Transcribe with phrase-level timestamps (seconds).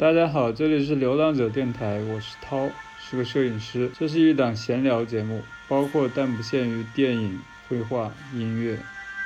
[0.00, 3.90] 大家好，这里是流浪者电台，我是涛，是个摄影师。
[3.98, 7.38] 这是一档闲聊节目，包括但不限于电影、
[7.68, 8.78] 绘画、音乐、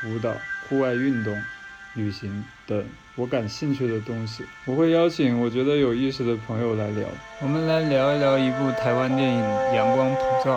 [0.05, 0.35] 舞蹈、
[0.69, 1.33] 户外运动、
[1.95, 2.85] 旅行等
[3.15, 4.45] 我感兴趣的东西。
[4.65, 7.07] 我会邀请我觉得有意思的朋友来聊，
[7.41, 9.41] 我们来聊一聊一部台湾电影
[9.77, 10.57] 《阳光普照》。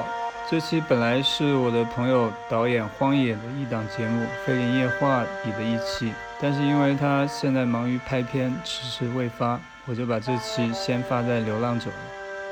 [0.49, 6.11] 这期本来是我的朋友导演荒野的一档节目《飞林夜话》里的一期，
[6.41, 11.89] 但是因为他现在忙于拍片，迟迟未发，我就把这期先发在《流浪者》。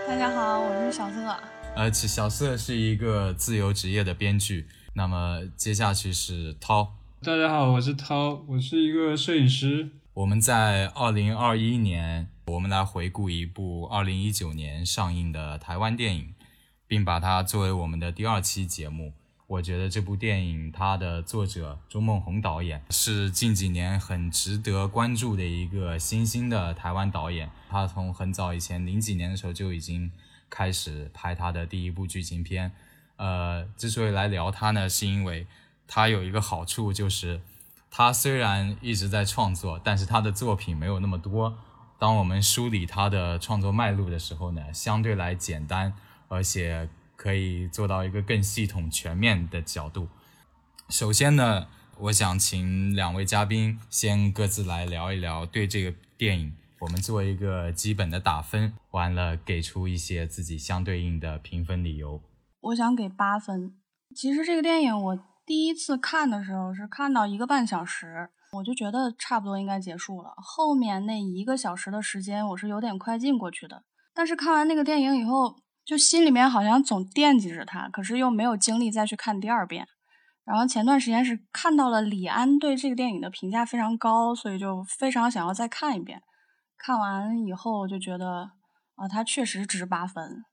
[0.08, 1.38] 大家好，我是小色。
[1.76, 4.68] 呃，小色是一个自由职业的编剧。
[4.94, 6.96] 那么接下去是涛。
[7.22, 9.90] 大家好，我是涛，我是一个摄影师。
[10.13, 16.34] 我们在二零二一年，我们来回顾一部二零一九年上映的台湾电影。
[16.88, 19.12] 并把它作为我们的第二期节目。
[19.48, 27.49] 我觉得这部电影它的作者周梦红导演是近几年很值得关注的一个新兴的台湾导演。
[27.70, 30.12] 他从很早以前零几年的时候就已经
[30.49, 32.71] 开始拍他的第一部剧情片。
[33.18, 35.46] 呃，之所以来聊他呢，是因为
[35.87, 37.40] 他有一个好处，就是
[37.91, 41.55] 他虽然一直在创作，但是他的作品没有那么多。
[41.99, 45.93] 当我们梳理他的创作脉络的时候呢，相对来简单。
[46.27, 50.08] 而且可以做到一个更系统、全面的角度。
[50.90, 62.21] 首先呢，我想请两位嘉宾先各自来聊一聊对这个电影，我们做一个基本的打分，完了给出一些自己相对应的评分理由。
[62.62, 63.76] 我想给八分。
[64.16, 70.34] 其实这个电影我第一次看的时候是看到一个半小时，我就觉得差不多应该结束了。
[70.38, 73.84] 后面那一个小时的时间我是有点快进过去的。
[74.13, 75.56] 但是看完那个电影以后。
[75.86, 79.88] 就心里面好像总惦记着他，可是又没有精力再去看第二遍。
[80.44, 86.22] 然后前段时间是看到了李安对这个电影的评价非常高，所以就非常想要再看一遍。
[86.78, 88.52] 看完以后就觉得
[88.96, 90.44] 啊，他确实值八分。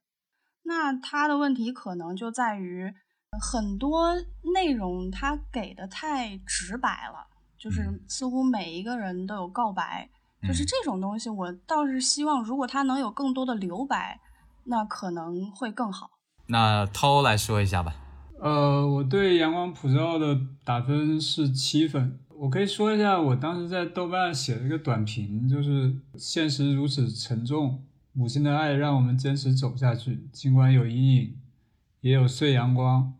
[0.63, 2.93] 那他的问题可能就在于
[3.39, 4.15] 很多
[4.53, 7.27] 内容他给的太直白了，
[7.59, 10.09] 就是似乎每一个人都有告白，
[10.47, 14.19] 就是这种东西，我倒是希望如果他能有更多的留白。
[14.65, 16.11] 那可能会更好。
[16.47, 17.95] 那涛来说一下吧。
[18.39, 22.19] 呃，我对《阳光普照》的打分是七分。
[22.35, 27.81] 我可以说一下，我当时在豆瓣写了一个短评，就是现实如此沉重，
[28.11, 31.37] 母亲的爱让我们坚持走下去，尽管有阴影，
[32.01, 33.13] 也有碎阳光。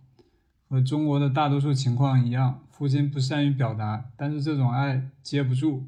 [0.70, 5.88] 和中国的大多数情况一样，父亲不善于表达，但是这种爱接不住。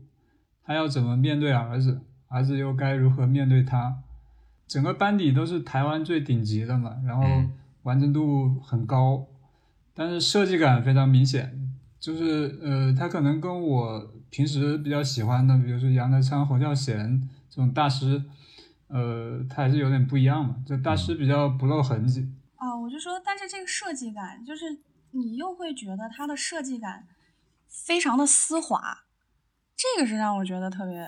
[0.63, 2.01] 他要怎么面对儿子？
[2.27, 3.97] 儿子又该如何面对他？
[4.67, 7.23] 整个班底都是台湾最顶级的嘛，然后
[7.83, 9.27] 完成度很高，
[9.93, 18.23] 但是设计感非常明显，就是呃，他可能跟我平时比较喜欢的，比如说杨德昌、侯孝贤这种大师，
[18.87, 22.27] 呃，他还是有点不一样嘛，就大师比较不露痕迹。
[22.55, 24.65] 啊，我就说，但是这个设计感，就是
[25.11, 27.07] 你又会觉得它的设计感
[27.67, 29.03] 非常的丝滑，
[29.75, 31.07] 这个是让我觉得特别。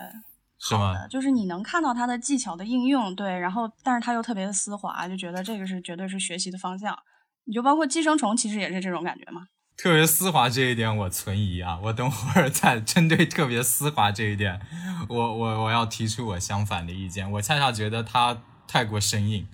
[0.60, 1.06] 是吗？
[1.08, 6.98] 就是你能看到他的技巧的应用，对，然后但是他又特别的丝滑，就觉得这个是绝对是学习的方向。
[7.44, 9.46] 你就包括寄生虫，其实也是这种感觉嘛。
[9.76, 14.60] 特别丝滑这一点我存疑啊，我等会儿再针对特别丝滑这一点，
[15.08, 17.30] 我我我要提出我相反的意见。
[17.32, 19.46] 我恰恰觉得他太过生硬，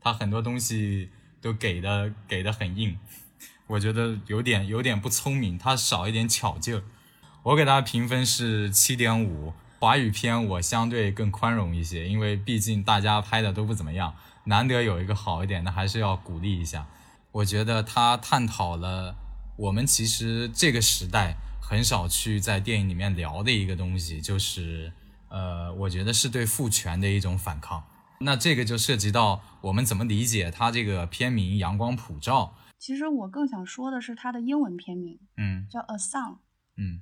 [0.00, 2.96] 他很多东西都给的给的很硬，
[3.66, 6.84] 我觉得有点有点不聪明，他少一点巧劲儿。
[7.42, 9.52] 我给他评分是七点五。
[9.82, 16.86] 华语片我相对更宽容一些，因为毕竟大家拍的都不怎么样，难得有一个好一点的，还是要鼓励一下。
[17.32, 19.16] 我觉得他探讨了
[19.56, 24.92] 我们其实这个时代很少去在电影里面聊的一个东西，就是
[25.28, 27.82] 呃，我觉得是对父权的一种反抗。
[28.20, 32.54] 那这个就涉及到我们怎么理解他这个片名《阳光普照》。
[32.78, 36.34] 其实我更想说的是它的英文片名，嗯，叫《A son》，
[36.76, 37.00] 嗯。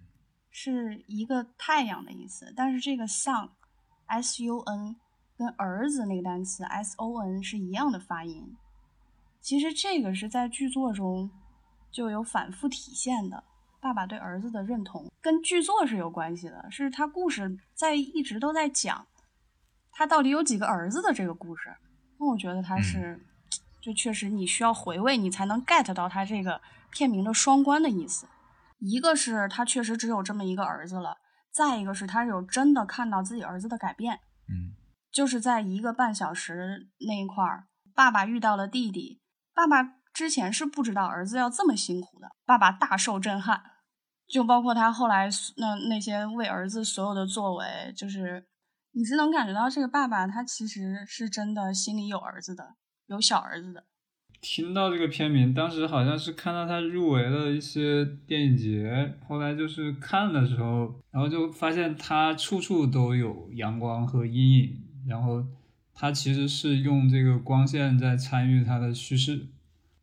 [0.50, 4.97] 是一个太阳的意思，但是这个 sun，s u n，
[5.37, 8.56] 跟儿子那个单词 s o n 是一样的发音。
[9.41, 11.31] 其实这个是在剧作中
[11.91, 13.43] 就有反复体现的，
[13.81, 19.06] 爸爸对儿子的认同跟剧作是有关系的，是他故事在一直都在讲
[19.93, 21.75] 他到底有几个儿子的这个故事。
[22.19, 23.25] 那我觉得他是，
[23.81, 26.61] 就确实你需要回味，你才能 get 到他这个
[26.91, 28.26] 片名的双关的意思。
[28.81, 31.19] 一个是他确实只有这么一个儿子了，
[31.53, 34.75] 再一个是他有真的看到自己儿子的改变，嗯，
[35.12, 39.21] 就是在一个半小时那一块儿，爸爸遇到了弟弟，
[39.55, 39.82] 爸爸
[40.12, 43.62] 之前是不知道儿子要这么辛苦的，爸爸大受震撼，
[44.27, 45.29] 就包括他后来
[45.59, 48.47] 那那些为儿子所有的作为，就是
[48.93, 52.76] 你是能感觉到这个爸爸他其实是真的心里有儿子的，
[53.06, 53.85] 有小儿子的。
[54.40, 64.76] 听到这个片名，当时好像是看到他入围了一些电影节，后来就是看的时候，然后就发现他处处都有阳光和阴影，
[65.06, 65.44] 然后
[65.94, 69.46] 他其实是用这个光线在参与他的叙事。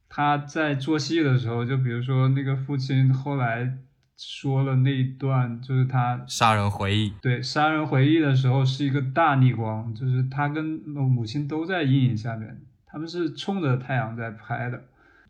[0.10, 3.78] 他在做戏的时候，就比如说那个父亲后来
[4.16, 12.62] 说了那一段，就是他杀人回忆，对杀人回忆的时候是一个大逆光，就是他跟母亲都在阴影下面。
[12.98, 14.86] 他们是冲着太阳在拍的，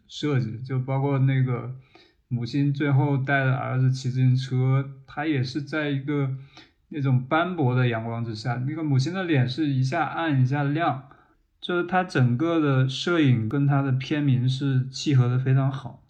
[0.08, 1.76] 设计就包括那个
[2.30, 6.34] 母亲最后带着儿子骑自行车，他也是在一个
[6.88, 11.10] 那种斑驳的阳光之下，那个母亲的脸是一下暗一下亮，
[11.60, 16.02] 就是他整个的摄影跟他的片名是契合的非常好。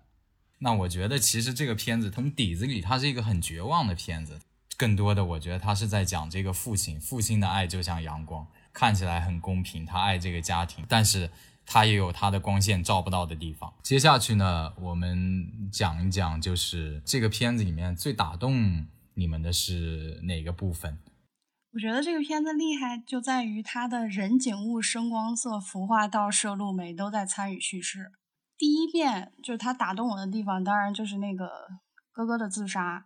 [0.60, 4.38] 那我觉得其实这个片子从底子里它是一个很绝望的片子，
[4.78, 8.46] 更多的我觉得他是在讲这个父亲，父亲的爱就像阳光。
[8.78, 11.32] 看起来很公平，他爱这个家庭，但是
[11.66, 13.74] 他也有他的光线照不到的地方。
[13.82, 18.86] 接下去呢，我们讲一讲，就是这个片子里面最打动
[19.16, 21.00] 你们的是哪个部分？
[21.74, 28.12] 我觉得这个片子厉害就在于它的人景物、声光色、服化道、摄录美都在参与叙事。
[28.60, 31.50] 第一遍就是他打动我的地方，当然就是那个
[32.12, 33.06] 哥哥的自杀，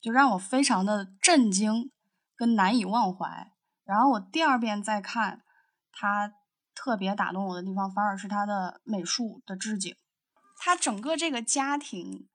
[0.00, 1.90] 就让我非常的震惊
[2.36, 3.50] 跟难以忘怀。
[3.88, 5.42] 然后我第二遍再看，
[5.90, 6.34] 他
[6.74, 9.96] 特别打动我的地方，反而是他的美术的置景。
[10.58, 12.28] 他整个这个家庭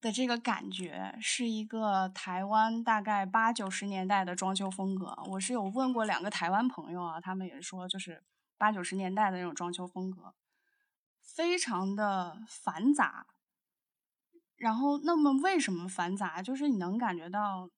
[0.00, 5.16] 的这个感觉是一个台湾大概八九十年代的装修风格。
[5.28, 8.24] 我是有问过两个台湾朋友啊，他们也说就是
[8.58, 10.34] 八九十年代的那种装修风格，
[11.22, 13.28] 非常的繁杂。
[14.56, 16.42] 然后，那么为什么繁杂？
[16.42, 17.70] 就是你能感觉到。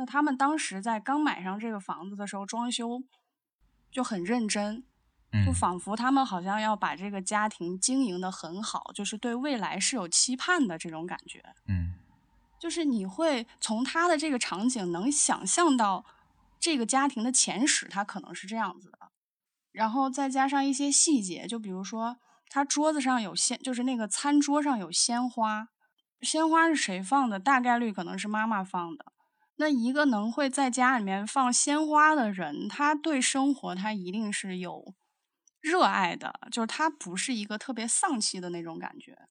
[0.00, 3.02] 那他们当时在刚买上这个房子的时候，装修
[3.90, 4.82] 就很认真，
[5.44, 11.44] 就仿佛他们好像要把这个家庭经营的很好，就是对未来是有期盼的这种感觉。
[11.68, 11.96] 嗯，
[12.58, 16.06] 就是你会从他的这个场景能想象到
[16.58, 19.10] 这个家庭的前史，它可能是这样子的。
[19.70, 22.16] 然后再加上一些细节，就比如说
[22.48, 25.68] 他桌子上有鲜，就是那个餐桌上有鲜花，
[26.22, 27.38] 鲜花是谁放的？
[27.38, 29.12] 大概率可能是妈妈放的。
[29.60, 34.94] 那一个能会在家里面放鲜花的人，他对生活他一定是有
[35.60, 39.28] 热爱的，就是他不是一个特别丧气的那种感觉。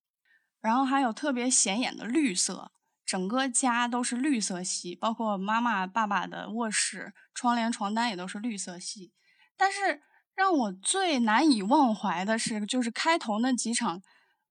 [0.62, 2.72] 然后还有特别显眼的绿色，
[3.04, 9.12] 整个家都是绿色系，包括妈妈、爸爸的卧室窗帘、床单也都是绿色系。
[9.58, 10.04] 但是
[10.36, 14.04] 让我最难以忘怀的是，就是开头那几场，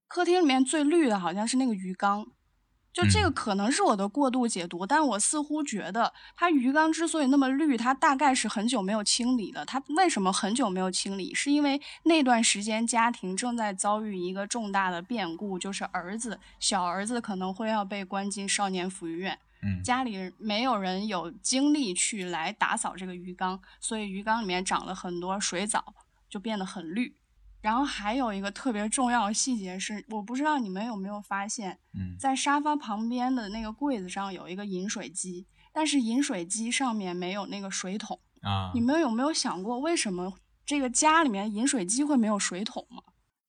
[0.09, 2.27] 客厅里面最绿的好像是那个鱼缸。
[2.99, 9.65] 就这个可能是我的过度解读，但我似乎觉得它鱼缸之所以那么绿，它大概是很久没有清理的。
[9.65, 11.33] 它为什么很久没有清理？
[11.33, 19.39] 是因为那段时间家庭正在遭遇一个重大的变故，就是儿子小儿子可能会要被关进少年抚育院。
[19.63, 25.95] 嗯，家里没有人有精力去来打扫这个鱼缸，所以鱼缸里面长了很多水藻，
[26.29, 27.15] 就变得很绿。
[27.61, 31.79] 然后还有一个特别重要的细节是，我不知道你们有没有发现，
[32.19, 38.71] 在沙发旁边的那个柜子上有一个饮水机，但是饮水机上面没有那个水桶啊。
[38.75, 40.35] 你们有没有想过，为什么
[40.65, 43.03] 这个家里面饮水机会没有水桶吗？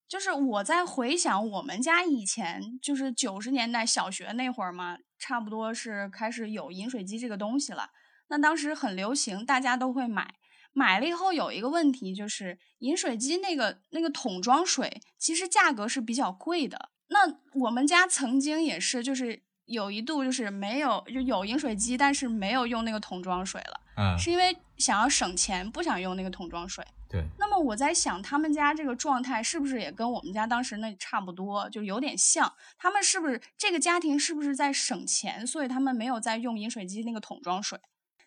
[0.07, 7.91] 就是我在回想我们家以前，就是九十年代小学那会儿嘛，差不多是开始有饮水机这个东西了。
[8.29, 10.33] 那当时很流行，大家都会买。
[10.79, 16.89] 买了以后有一个问题，就是饮水机那个那个桶装水，其实价格是比较贵的。
[17.09, 17.19] 那
[17.59, 23.81] 我们家曾经也是，就是有一度就是没有就有饮水机，但是没有用那个桶装水了。
[23.97, 26.81] 嗯，是因为想要省钱，不想用那个桶装水。
[27.09, 27.25] 对。
[27.37, 32.53] 那么我在想，他们家这个状态是不是也跟我们家当时那差不多，就有点像？
[32.77, 37.77] 他们是不是这个家庭是不是在省钱，所以他们没有在用饮水机那个桶装水？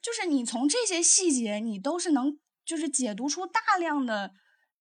[0.03, 4.35] 就是你从这些细节，你都是能就是解读出大量的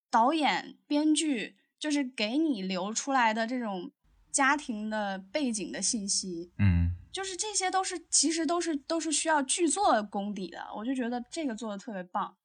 [0.10, 3.92] 导演、编剧就是给你留出来的这种
[4.32, 6.52] 家庭的背景的信息。
[6.58, 10.68] 嗯，就是这些都是其实都是都是需要剧作功底的。
[10.76, 12.36] 我就觉得这个做的特别棒。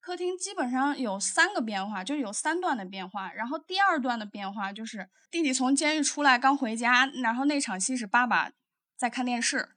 [0.00, 3.32] 客厅基本上有三个变化，就是有三段的变化。
[3.32, 8.52] 然后第二段的变化就是弟弟从监狱出来刚回家，然后那场戏是爸爸
[8.96, 9.70] 在看电视，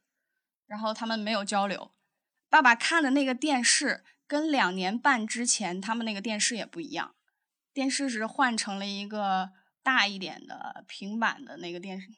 [0.67, 1.91] 然后他们没有交流。
[2.49, 7.15] 爸爸看的那个电视跟两年半之前他们那个电视也不一样，
[7.73, 9.51] 电视是换成了一个
[9.83, 12.09] 大一点的平板的那个电视，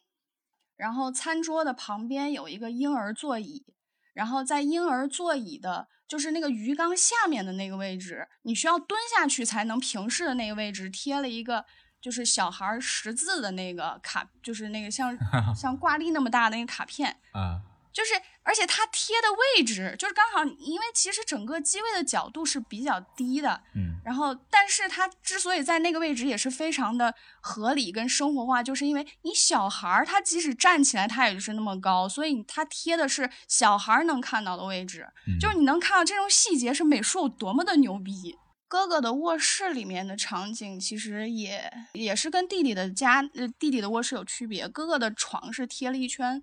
[0.75, 3.65] 然后餐桌的旁边有一个婴儿座椅，
[4.13, 11.65] 然后在婴儿座椅的，就是那个鱼缸下面的那个位置，你需要蹲下去才能平视的那个位置，贴了一个
[12.01, 15.15] 就是小孩识字的那个卡，就是那个像
[15.55, 17.17] 像挂历那么大的那个卡片。
[17.31, 17.61] 啊，
[17.93, 38.38] 就是，而且它贴的位置就是刚好，因为其实整个机位的角度是比较低的，嗯然后，但是它之所以在那个位置也是非常的合理跟生活化，就是因为你小孩儿他即使站起来，他也就是那么高，所以他贴的是小孩儿能看到的位置，嗯就是你能看到这种细节是美术有多么的牛逼。
[38.67, 44.65] 哥哥的卧室里面的场景其实也也是跟弟弟的家，呃，弟弟的卧室有区别。
[44.65, 46.41] 哥哥的床是贴了一圈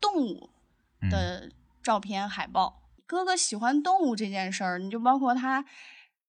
[0.00, 0.57] 动物嗯
[1.10, 1.50] 的
[1.82, 2.82] 照片海报。
[3.06, 5.64] 哥哥喜欢动物这件事儿，你就包括他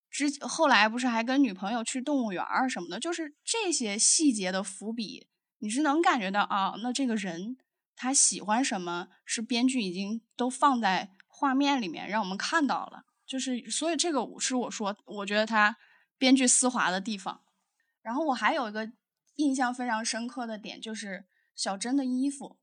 [0.10, 5.28] 之后来不是还跟女朋友去动物园儿什么的，就是这些细节的伏笔，
[5.60, 7.58] 你是能感觉到啊，那这个人
[7.96, 13.04] 他喜欢什么，是编剧已经都放在画面里面让我们看到了。
[13.28, 15.76] 就是所以这个是我说，我觉得他
[16.18, 17.42] 编剧丝滑的地方。
[18.02, 18.90] 然后我还有一个
[19.36, 22.59] 印象非常深刻的点，就是小珍的衣服。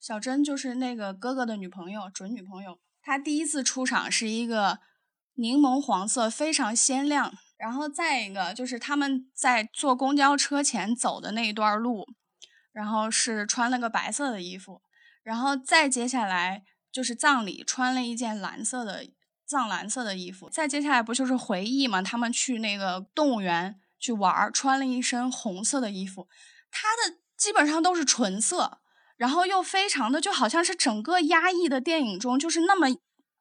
[0.00, 2.78] 小珍就是那个哥哥的女朋友，准女朋友。
[3.02, 4.78] 她第一次出场是一个
[5.34, 7.32] 柠檬黄色，非常鲜亮。
[7.56, 12.06] 然后再一个就是他们在坐公交车前走的那一段路，
[12.70, 14.80] 然后是穿了个白色的衣服。
[15.24, 16.62] 然后再接下来
[16.92, 19.04] 就是葬礼，穿了一件蓝色的
[19.44, 20.48] 藏蓝色的衣服。
[20.48, 22.00] 再接下来不就是回忆嘛？
[22.00, 26.28] 他们去那个动物园去玩，穿了一身红色的衣服。
[26.70, 28.78] 他的基本上都是纯色，
[29.18, 32.86] 然后又非常的就好像是整个压抑的电影中就是那么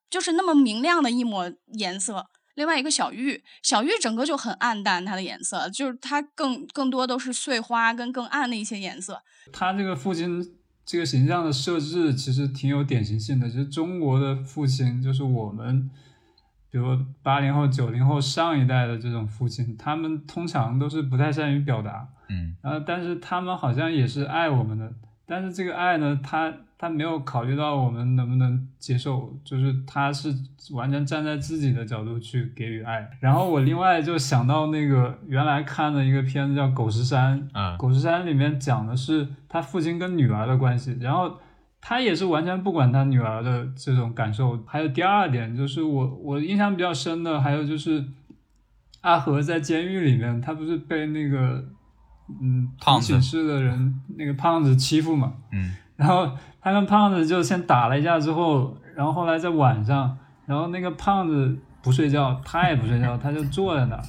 [0.09, 2.27] 就是那么明亮的一抹颜色。
[2.55, 9.21] 另外一个小玉，小玉整个就很暗淡，它的颜色就是它更更多都是碎花跟更暗的一些颜色。
[9.53, 10.43] 他这个父亲
[10.83, 13.47] 这个形象的设置其实挺有典型性的。
[13.47, 15.87] 就是中国的父亲就是我们，
[16.71, 24.91] 比如八零后、九零后上一代的这种父亲，他们通常都是不太善于表达，嗯然后但是他们好像也是爱我们的，
[25.27, 30.33] 但是这个爱呢，他他没有考虑到我们能不能接受，就是他是
[30.71, 33.09] 完全站在自己的角度去给予爱。
[33.19, 41.37] 然后我另外就想到那个原来看的一个片子叫《狗十三》，啊《狗十三》里面讲的是他父亲跟女儿的关系，然后
[41.81, 44.63] 他也是完全不管他女儿的这种感受。
[44.65, 48.05] 还有第二点就是我我印象比较深的，还有就是
[49.01, 51.65] 阿和在监狱里面，他不是被那个
[52.41, 56.29] 嗯胖寝室的人那个胖子欺负嘛，嗯然后
[56.61, 64.03] 他跟胖子就先打了一架之后，然后后来在晚上，然后那个胖子不睡觉，他也不睡觉，他就坐在那儿，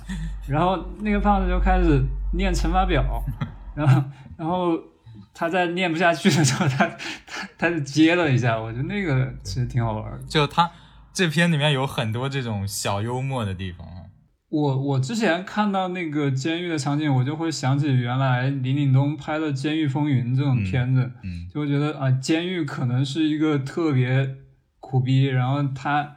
[0.49, 2.03] 然后那个胖子就开始
[2.35, 3.23] 念乘法表，
[3.75, 4.03] 然后
[4.37, 4.79] 然后
[5.33, 6.87] 他在念不下去的时候，他
[7.27, 10.19] 他他就接了一下，我觉得那个其实挺好玩的。
[10.29, 10.69] 就他
[11.13, 13.98] 这篇里面有很多这种小幽默的地方啊。
[14.51, 24.37] 我我之前看到那个监狱的场景，我就会想起原来林岭东拍的《监狱风云》这种嗯片子，嗯就会觉得啊，监狱可能是一个特别
[24.81, 26.17] 苦逼，然后他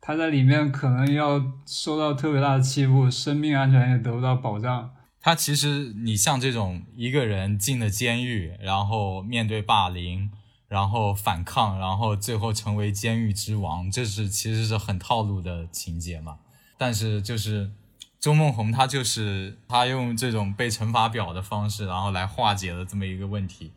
[0.00, 4.90] 他在里面可能要受到特别大的欺负，生命安全也得不到保障。
[5.20, 10.30] 他其实你像这种一个人进了监狱，然后面对霸凌，
[10.66, 16.38] 然后反抗，然后最后成为监狱之王，这是其实是很套路的情节嘛。
[16.78, 17.70] 但是就是
[18.18, 23.72] 周梦红，他就是他用这种背乘法表的方式，然后来化解了这么一个问题，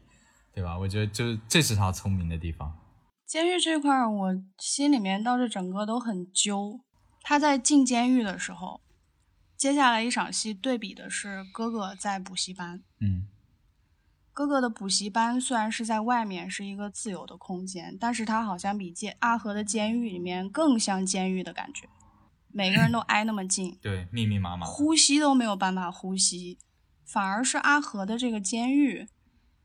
[0.53, 0.77] 对吧？
[0.77, 2.77] 我觉得就这是他聪明的地方。
[3.25, 6.81] 监狱这块儿，我心里面倒是整个都很揪。
[7.23, 8.81] 他在进监狱的时候，
[9.55, 12.83] 接下来一场戏对比的是哥哥在补习班。
[12.99, 13.27] 嗯
[14.33, 21.87] 哥哥的补习班虽然是在外面是一个自由的空间，但是他好像比监阿和的监狱里面更像监狱的感觉，
[22.53, 24.65] 每个人都挨那么近，对，密密麻麻。
[24.65, 26.57] 呼吸都没有办法呼吸，
[27.05, 29.07] 反而是阿和的这个监狱，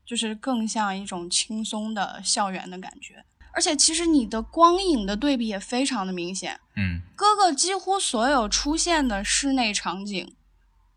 [0.05, 3.25] 就是更像一种轻松的校园的感觉。
[3.53, 10.35] 而且其实你的光影的对比也非常的明显，嗯哥哥几乎所有出现的室内场景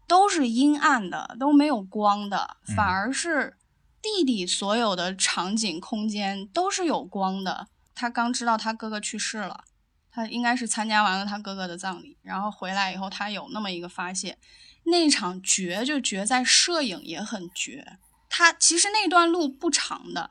[0.07, 3.57] 都是阴暗的，都没有光的，嗯反而是
[4.03, 7.69] 弟弟所有的场景空间都是有光的。
[7.95, 9.65] 他刚知道他哥哥去世了，
[10.13, 14.37] 他应该是参加完了他哥哥的葬礼，然后回来以后，他有那么一个发泄，
[14.85, 17.99] 那场绝就绝在摄影也很绝。
[18.29, 20.31] 他其实那段路不长的，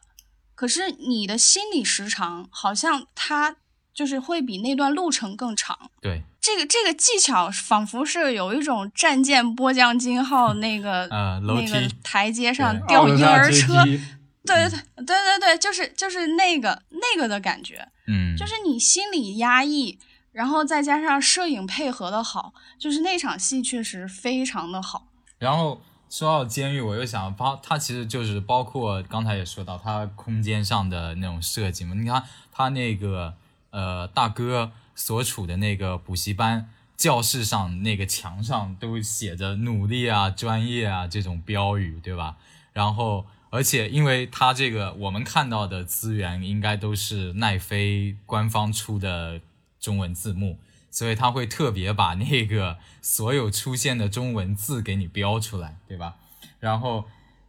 [0.55, 3.57] 可是你的心理时长好像他
[3.93, 5.91] 就是会比那段路程更长。
[6.01, 14.00] 对，这个这个技巧仿佛是有一种战舰波将金号那个、 呃，楼梯那个台阶上对掉婴儿车，对
[14.45, 19.99] 对对对对对，就是就是那个那个的感觉，嗯，就是你心里压抑，
[20.31, 25.07] 然后再加上摄影配合的好，就是那场戏确实非常的好。
[25.37, 31.93] 然后说到监狱，我又想包，它其实就是包括刚才也说到它空间上的那种设计嘛。
[31.95, 33.35] 你看他那个
[33.69, 42.37] 呃大哥所处的那个补习班教室上那个墙上都写着努力啊、专业啊这种标语，对吧？
[42.73, 49.41] 然后而且因为它这个我们看到的资源应该都是奈飞官方出的
[49.79, 50.57] 中文字幕。
[50.91, 56.15] 所以他会特别把那个所有出现的中文字给你标出来，对吧？
[56.59, 57.05] 然后，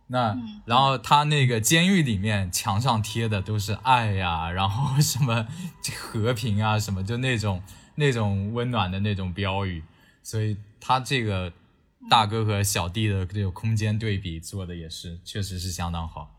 [0.08, 5.48] 那然后他那个监狱里面墙上贴的都是爱呀，然后什么
[5.96, 7.62] 和平啊，什么就那种
[7.94, 9.82] 那种温暖的那种标语。
[10.22, 11.50] 所以他这个
[12.08, 16.30] 大哥和小弟的这个空间对比做的也是，确实是相当好。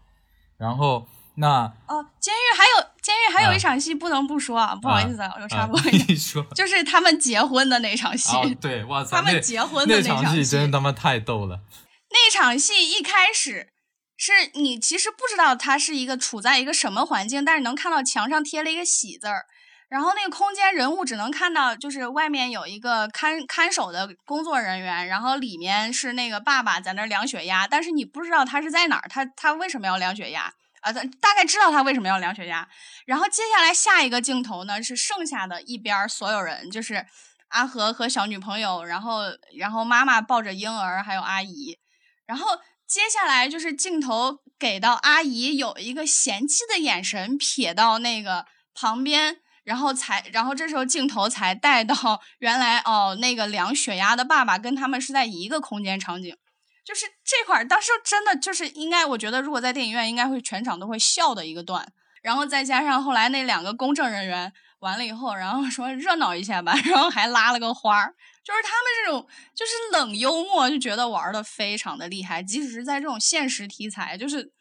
[0.57, 8.35] 然后那哦，监狱还有监狱还有啊一场戏不能不说啊，不好意思啊，我插播啊一下，你 说就是他们结婚的那场戏。
[8.35, 11.61] 哦，对，哇 塞，他们结婚的那那场戏戏真他妈太逗了。
[12.09, 13.69] 那场戏一开始
[14.17, 19.45] 是你其实不知道他是一个处在一个什么环境，但是能看到墙上贴了一个喜字儿，
[19.91, 30.53] 然后那个空间人物只能看到就是外面有一个看看守的工作人员，然后里面是那个爸爸在那量血压，但是你不知道他是在哪儿，他他为什么要量血压？
[30.79, 32.65] 啊，他大概知道他为什么要量血压，
[33.05, 37.05] 然后接下来下一个镜头呢是剩下的一边所有人，就是
[37.49, 39.23] 阿和和小女朋友，然后
[39.57, 41.77] 然后妈妈抱着婴儿，还有阿姨，
[42.25, 42.47] 然后
[42.87, 51.95] 接下来就是镜头给到阿姨有一个嫌弃的眼神瞥到那个旁边，然后才然后这时候镜头才带到
[52.39, 56.35] 原来哦那个量血压的爸爸跟他们是在一个空间场景。
[56.83, 61.87] 就是这块儿，当时真的就是应该，我觉得如果在电影院，应该会全场都会笑的一个段。
[62.23, 72.41] 然后再加上后来那两个公证人员完了以后，然后说热闹一下吧，然后还拉了个花儿，就是他们这种就是冷幽默，就觉得玩的非常的厉害。
[72.41, 74.51] 即使是在这种现实题材，就是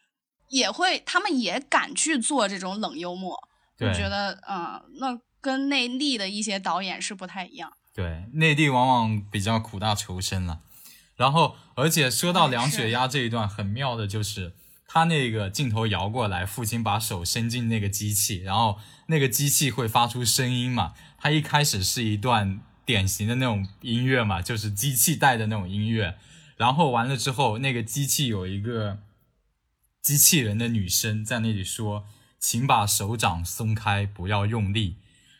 [0.49, 3.50] 也会他们也敢去做这种冷幽默。
[3.81, 7.73] 我觉得，嗯，那跟内地的一些导演是不太一样。
[7.95, 10.61] 对，内地往往比较苦大仇深了。
[11.17, 14.55] 然后，而且说到量血压这一段，很妙的就是
[14.87, 20.95] 他那个镜头摇过来，父亲把手伸进那个机器，然后那个机器会发出声音嘛。
[21.19, 26.17] 他一开始是一段典型的那种音乐嘛，就是机器带的那种音乐。
[26.57, 28.99] 然后完了之后，那个机器有一个
[30.01, 32.07] 机器人的女声在那里说
[32.41, 34.97] ：“请把手掌松开，不要用力。”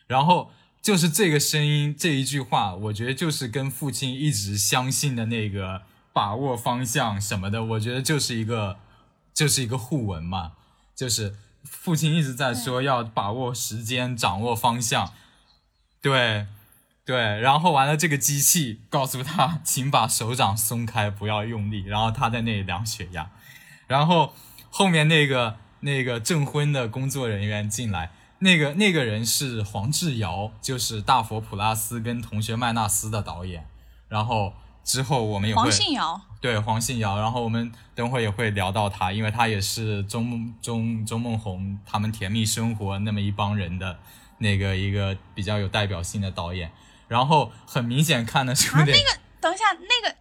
[0.07, 5.83] 然后就是这个声音这一句话，我觉得就是跟父亲一直相信的那个
[6.13, 8.79] 把握方向什么的，我觉得就是一个
[9.33, 10.53] 就是一个互文嘛，
[10.95, 15.13] 就是父亲一直在说要把握时间，掌握方向，
[16.01, 16.47] 对
[17.05, 23.31] 对，然后完了这个机器告诉他，请把手掌松开，不要用力，然后他在那里量血压，
[23.87, 24.33] 然后
[24.69, 28.11] 后面那个那个证婚的工作人员进来。
[28.39, 33.67] 那个那个人是黄志尧，就是《大佛普拉斯》跟《同学麦纳斯》的导演。
[34.09, 43.99] 然后之后我们也会黄信尧，对黄信尧，然后我们等会儿也会聊到他，因为他也是钟梦钟钟梦红他们甜蜜生活那么一帮人的
[44.39, 46.71] 那个一个比较有代表性的导演。
[47.07, 50.15] 然后很明显看得出啊，那那个等一下，那个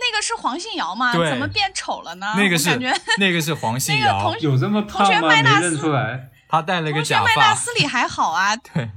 [0.00, 1.12] 那个是黄信尧吗？
[1.12, 2.34] 怎么变丑了呢？
[2.36, 5.28] 那个是感觉那个是 黄信尧那个同，有这么同学胖吗？
[5.28, 6.30] 没认麦纳斯出来。
[6.48, 8.56] 他戴了一个同学，麦纳斯里还好啊。
[8.74, 8.90] 对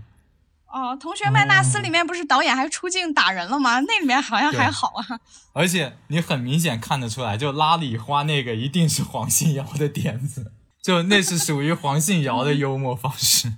[0.68, 3.80] 哦，同学麦纳斯里面不是导演还出镜打人了吗？
[3.82, 5.20] 那里面好像还好啊。
[5.54, 13.54] 而且你很明显看得出来，就拉里花那个一定是黄信尧的点子，就那是属于黄信尧的幽默方式。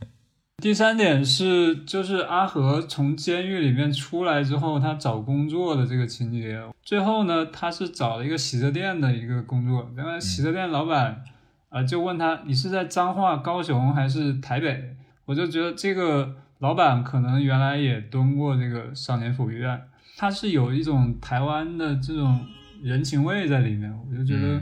[0.61, 6.59] 第三点是，就是阿和从监狱里面出来之后，他找工作的这个情节。
[6.81, 11.23] 最后呢，他是找了一个洗车店的一个工作，然后洗车店老板
[11.69, 14.95] 啊、就问他，你是在彰化、高雄还是台北？
[15.25, 19.81] 我就觉得这个老板可能原来也蹲过这个少年抚育院，
[20.15, 22.47] 他是有一种台湾的这种
[22.81, 24.61] 人情味在里面，我就觉得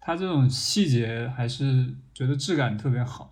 [0.00, 3.25] 他这种细节还是觉得质感特别好。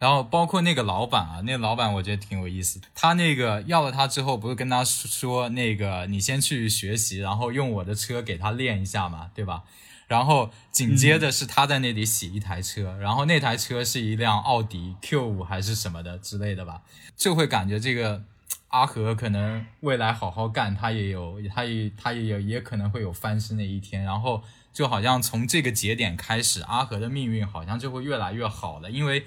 [0.00, 2.80] 对，然后包括那个老板啊，那个老板我觉得挺有意思。
[2.94, 9.62] 他那个要了他之后，不是跟他说那个你先去学习，然后用我的车给他练一下嘛，对吧？
[10.08, 16.82] 然后紧接着是他在那里洗一台车，然后那台车是一辆奥迪 Q 五还是什么的之类的吧，
[17.16, 18.24] 就会感觉这个
[18.70, 24.02] 阿和可能未来好好干，他也有，他也他也有，也可能会有翻身的一天。
[24.02, 29.24] 然后就好像从这个节点开始，阿和的命运好像就会越来越好了，因为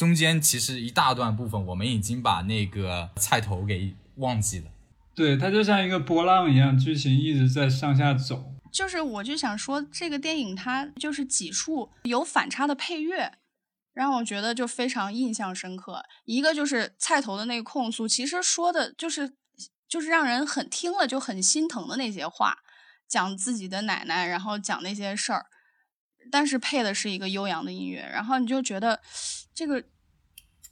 [0.00, 4.70] 中间其实一大段部分我们已经把那个菜头给忘记了。
[5.14, 8.54] 对，它就像一个波浪一样，剧情一直在上下走。
[8.72, 13.34] 就是我就想说，这个电影它就是几处有反差的配乐。
[13.92, 16.02] 让我觉得就非常印象深刻。
[16.24, 19.34] 一个就是菜头的那个控诉，其实说的就是
[19.86, 22.56] 就是让人很听了就很心疼的那些话，
[23.06, 25.44] 讲自己的奶奶，然后讲那些事儿，
[26.32, 29.00] 但是配的是一个悠扬的音乐，然后你就觉得
[29.60, 29.84] 这个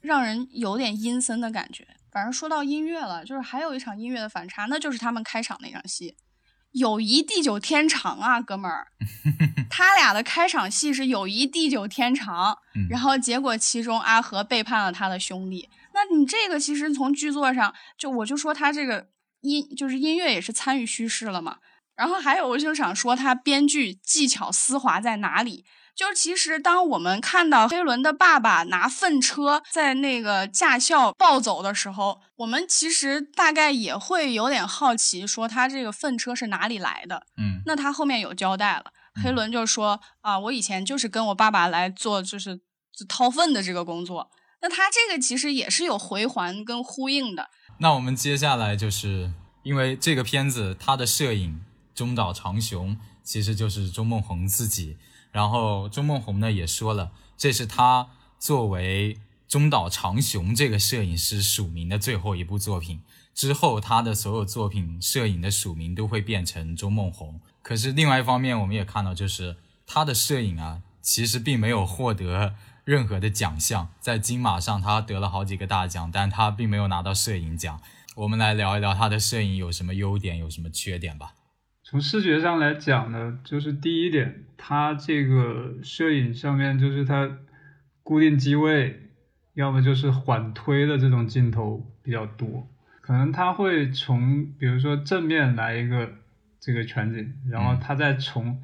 [0.00, 1.86] 让人有点阴森的感觉。
[2.10, 6.16] 反正说到音乐了，就是还有一场音乐的反差，那就是他们开场那场戏。
[6.70, 8.86] 友谊地久天长啊，哥们儿，
[9.68, 12.56] 他俩的开场戏是友谊地久天长，
[12.88, 15.68] 然后结果其中阿和背叛了他的兄弟。
[15.92, 19.08] 那你这个其实从剧作上，就我就说他这个
[19.42, 21.58] 音就是音乐也是参与叙事了嘛。
[21.94, 25.66] 然后还有我就想说他编剧技巧丝滑在哪里。
[25.98, 37.26] 就是其实，当我们看到飞轮的爸爸拿粪车在那个驾校暴走的时候，我们其实大概也会有点好奇，说他这个粪车是哪里来的？
[37.36, 38.84] 嗯，那他后面有交代了，
[39.20, 42.60] 黑伦就说啊，我以前就是跟我爸爸来做，就是
[43.08, 44.30] 掏粪的这个工作。
[44.62, 47.50] 那他这个其实也是有回环跟呼应的。
[47.80, 49.32] 那我们接下来就是
[49.64, 51.60] 因为这个片子，他的摄影
[51.92, 54.96] 中岛长雄其实就是周梦红自己。
[55.32, 63.00] 然后钟梦红呢也说了，这是他作为中岛长雄这个摄影师署名的最后一部作品。
[63.34, 67.40] 之后他的所有作品摄影的署名都会变成钟梦红。
[67.62, 73.90] 可是另外一方面，我们也看到，就是他的摄影啊，其实并没有获得任何的奖项。
[74.00, 77.80] 在金马上，他得了好几个大奖，但他并没有拿到摄影奖。
[78.16, 81.34] 我们来聊一聊他的摄影有什么优点，有什么缺点吧。
[81.90, 87.38] 从视觉上来讲呢，就是第一点，它这个摄影上面就是它
[88.02, 89.08] 固定机位，
[89.54, 92.68] 要么就是缓推的这种镜头比较多，
[93.00, 96.10] 可能它会从比如说正面来一个
[96.60, 98.62] 这个全景，然后它再从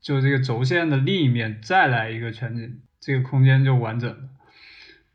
[0.00, 4.28] 就这个轴线的另一面再来一个全景，这个空间就完整了。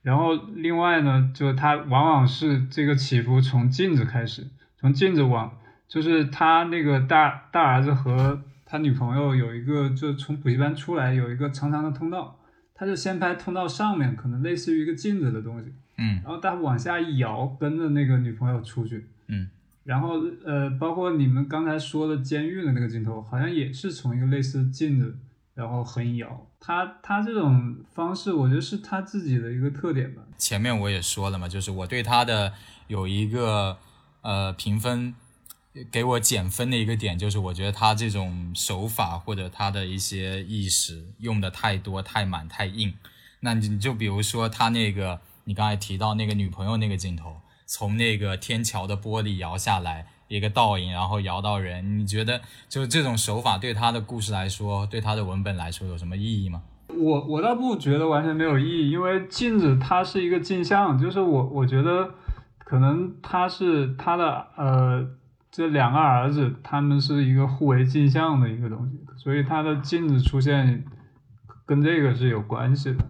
[0.01, 5.59] 然后另外呢，就它往往是这个起伏从镜子开始，从镜子往。
[5.87, 12.39] 就是他那个大大儿子和他女朋友有一个，就从补习班出来有一个长长的通道，
[12.73, 19.47] 他就先拍通道上面，可能类似于一个镜子的东西，嗯，然后他往下一摇，跟着那个女朋友出去，嗯，
[19.83, 25.15] 然后呃，包括你们刚才说的监狱的那个镜头，好像也是从一个类似镜子，
[25.53, 30.23] 然后横摇，他他这种方式，我觉得是他自己的一个特点吧。
[30.39, 32.53] 前面我也说了嘛，就是我对他的
[32.87, 33.77] 有一个
[34.21, 35.13] 呃评分。
[35.91, 42.93] 给我减分的一个点就是，我觉得他这种手法或者他的一些意识用的太多、太满、太硬。
[43.39, 56.61] 那你就比如说他那个，你刚才提到那个女朋友那个镜头，从那个天桥的玻璃摇下来一个倒影，然后摇到人，你觉得就这种手法对他的故事来说，对他的文本来说有什么意义吗？
[56.89, 62.11] 我我倒不觉得完全没有意义，因为镜子它是一个镜像，就是我我觉得
[62.59, 65.07] 可能它是它的呃。
[65.55, 70.83] 这两个儿子，他们是一个互为镜像的一个东西，所以他的镜子出现
[71.63, 73.05] 跟这个是有关系的。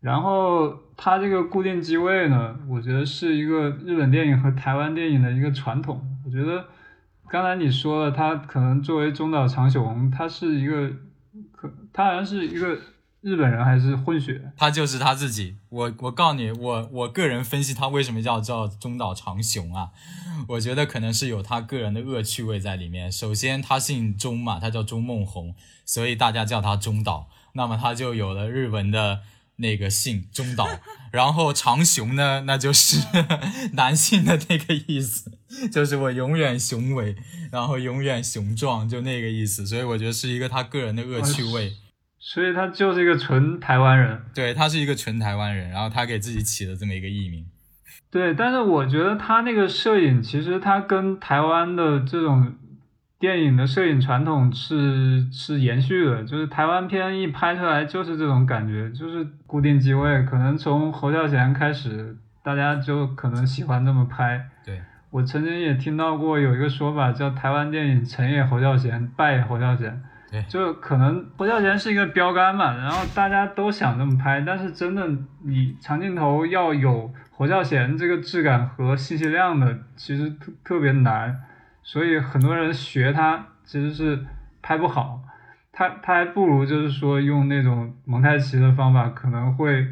[0.00, 6.06] 然后他这个固定机位呢，我觉得是一个日本电影和台湾电影的一个传统。
[6.26, 6.66] 我觉得
[7.30, 10.90] 刚才你说了，他可能作为中岛长雄，他是一个
[11.52, 12.76] 可，他好像是一个。
[13.26, 14.40] 日本人还是混血？
[14.56, 15.56] 他就是他自己。
[15.68, 19.90] 我我告诉你，我我个人分析他为什么叫叫中岛长雄啊？
[20.46, 23.10] 我觉得可能是有他个人的恶趣味在里面。
[23.10, 29.22] 首先，他姓钟嘛，他叫钟梦红，所以大家叫他中岛，那么他就有了日文的
[29.56, 30.68] 那个姓中岛。
[31.10, 33.04] 然后长雄呢，那就是
[33.74, 35.32] 男性的那个意思，
[35.72, 37.16] 就是我永远雄伟，
[37.50, 39.66] 然后永远雄壮，就那个意思。
[39.66, 41.72] 所以我觉得是一个他个人的恶趣味。
[42.18, 47.46] 所以他就是一个纯台湾人，对他是一个纯台湾人，然后他给自己起了这么一个艺名。
[48.10, 52.54] 对，但是我觉得他那个摄影其实他跟台湾的这种
[53.18, 64.48] 电影的摄影传统是是延续的，就是台湾片一拍出来就是这种感觉，就是固定机位，可能从侯孝贤开始，大家就可能喜欢这么拍。
[64.64, 70.02] 对我曾经也听到过有一个说法叫台湾电影成也侯孝贤，败也侯孝贤。
[70.48, 75.06] 就可能侯孝贤是一个标杆嘛，然后大家都想这么拍，但是真的
[75.44, 81.42] 你长镜头要有侯孝贤这个质感和信息量的其实特特别难，
[81.82, 84.24] 所以很多人学他其实是
[84.60, 85.22] 拍不好，
[85.72, 89.86] 他他还不如就是说用那种蒙太奇的方法可能会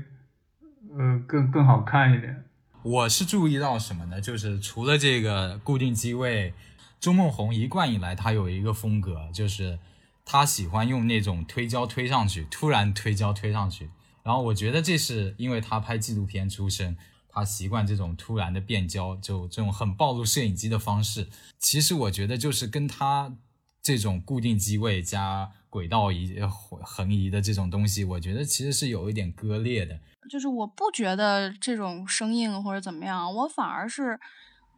[0.99, 2.45] 呃更更好看一点。
[2.83, 4.21] 我是注意到什么呢？
[4.21, 6.53] 就是除了这个固定机位，
[7.01, 9.79] 周梦红一贯以来他有一个风格，就是
[10.25, 13.91] 他喜欢用那种推胶推上去，突然推胶推上去。
[14.23, 16.97] 然后我觉得这是因为他拍纪录片出身，
[17.29, 21.29] 他习惯这种突然的变焦，就这种很暴露摄影机的方式。
[21.59, 23.35] 其实我觉得就是跟他
[23.83, 26.41] 这种固定机位加轨道移
[26.83, 30.01] 横移的这种东西，我觉得其实是有一点割裂的。
[30.31, 34.19] 就是我不觉得这种生硬或者怎么样，我反而是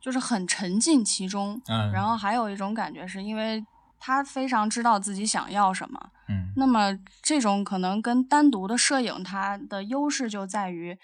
[0.01, 1.63] 就是很沉浸其中。
[1.67, 3.65] 嗯，然后还有一种感觉是因为
[3.99, 6.11] 他非常知道自己想要什么。
[6.29, 10.99] 嗯，那么这种可能跟单独的摄影它的优势就在于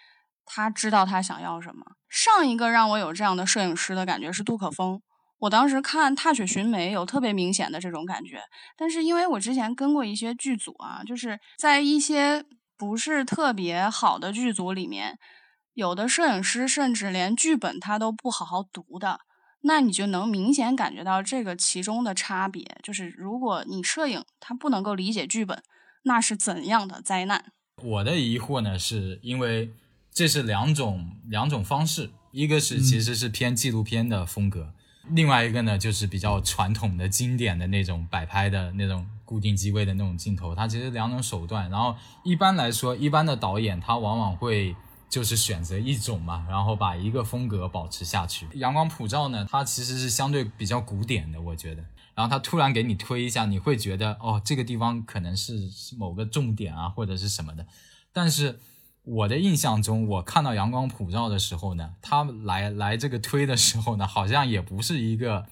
[0.45, 1.85] 他知道他想要什么。
[2.09, 5.01] 上一个让我有这样的摄影师的感觉是杜可风，
[5.39, 8.41] 我当时看《踏雪寻梅》有特别明显的这种感觉，
[8.77, 12.45] 但是因为我之前跟过一些剧组啊，就是在一些。
[12.79, 15.17] 不是特别好的剧组里面，
[15.75, 19.21] 有的摄影师甚至连剧本他都不好好读的，
[19.63, 22.65] 那你就能明显感觉到这个其中的差别。
[22.83, 25.63] 就是如果你摄影他不能够理解剧本，
[26.05, 27.53] 那是怎样的灾难？
[27.83, 29.73] 我的疑惑呢，是因为
[30.13, 34.73] 这是两种两种方式，一个是其实是偏纪录片的风格，
[35.11, 39.07] 另外一个呢就是比较传统的经典的那种摆拍的那种。
[39.25, 41.71] 固定机位的那种镜头，它其实两种手段。
[41.71, 44.77] 然后一般来说，一般的导演他往往会
[45.13, 48.49] 就是选择一种嘛，然后把一个风格保持下去。
[48.55, 51.85] 阳光普照呢，它其实是相对比较古典的，我觉得。
[52.15, 57.67] 然后他突然给你推一下，你会觉得哦，这个地方可能是某个重点啊，或者是什么的。
[58.11, 58.59] 但是
[59.05, 65.45] 我的印象中，我看到阳光普照的时候呢，他来来这个推的时候呢，好像也不是一个，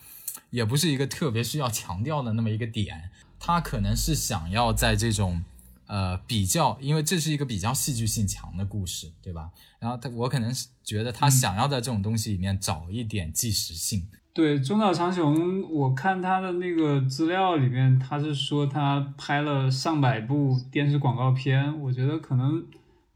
[0.49, 3.11] 也不是一个特别需要强调的那么一个点。
[3.38, 5.44] 他可能是想要在这种，
[5.90, 9.50] 呃，比较，因为这是一个比较戏剧性强的故事，对吧？
[9.81, 14.07] 然后他，我可能是觉得他想要在这种东西里面找一点纪实性。
[14.33, 21.76] 对，中岛长雄，我看他的那个资料里面，他是说他拍了上百部电视广告片。
[21.81, 22.64] 我觉得可能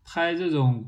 [0.04, 0.84] 拍这种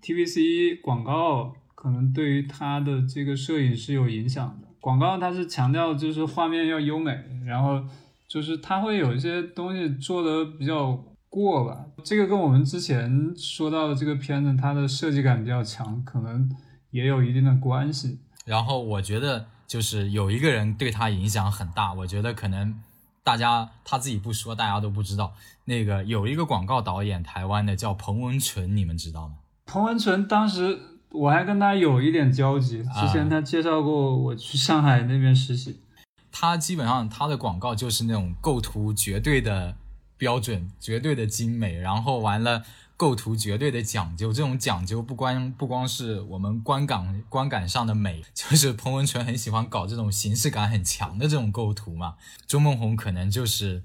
[0.00, 4.68] TVC 广告，可能对于他的这个摄影是有影响的。
[4.80, 7.12] 广告它是强调就是画面要优美，
[7.44, 7.84] 然后。
[8.26, 10.98] 就是他会有一些东西做的比较
[11.34, 16.48] 过吧，这个跟我们之前说到的这个片子，它的设计感比较强，可能
[16.92, 18.20] 也有一定的关系。
[18.44, 22.80] 然后我觉得就是有一个人对他影响很大，我觉得可能
[23.24, 25.34] 大家他自己不说，大家都不知道。
[25.64, 29.34] 那个有一个广告导演，台湾的叫彭文淳，你们知道吗？
[29.66, 30.78] 彭文淳当时
[31.10, 35.80] 我还跟他有一点交集，之前他介绍过我去上海那边实习。
[36.30, 39.74] 他基本上他的广告就是那种构图绝对的
[40.24, 42.64] 标准，绝对的精美，然后完了
[42.96, 44.32] 构图绝对的讲究。
[44.32, 52.14] 这种讲究不光不光是我们观感观感上的美，就是彭文纯很喜欢搞这种形式感很强的这种构图嘛。
[52.46, 53.82] 周梦红可能就是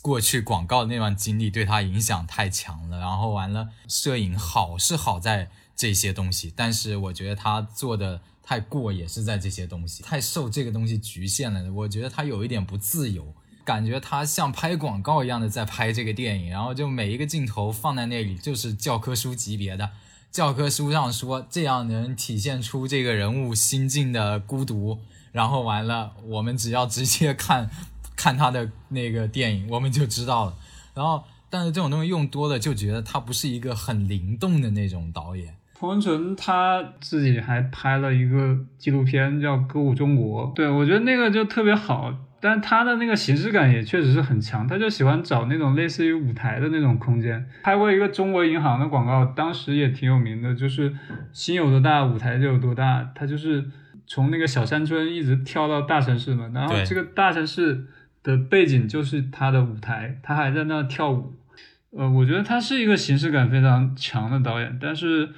[0.00, 8.22] 过去广告那段经历对他影响太强了，然后完了摄影好是好在这些东西，但是我觉得他做的。
[8.48, 11.70] 太过也是在这些东西，太受这个东西局限了。
[11.70, 13.34] 我觉得他有一点不自由，
[13.68, 19.90] 感觉他像拍广告一样的在拍这个电影，然后就每一个镜头放在那里就是教科书级别的。
[20.30, 24.98] 教科书上说这样能体现出这个人物心境的孤独，
[25.32, 27.68] 然后完了，我们只要直接看
[28.16, 30.54] 看他的那个电影，我们就知道了。
[30.94, 35.54] 然后，但是这种东西用多了，就觉得他不是一个很灵动的那种导演。
[35.78, 47.48] 彭文纯他自己还拍了一个纪录片叫《歌舞中国》，对我觉得那个就特别好，但他的那个形式感也确实是很强，他就喜欢找那种类似于舞台的那种空间。
[47.62, 50.94] 拍过一个中国银行的广告，当时也挺有名的，就是
[51.32, 53.10] 心有多大，舞台就有多大。
[53.14, 53.64] 他就是
[54.06, 57.86] 从那个小山村一直跳到大城市嘛，然后这个大城市
[58.22, 61.34] 的背景就是他的舞台，他还在那跳舞。
[61.96, 65.30] 呃，我觉得他是一个形式感非常强的导演，但是。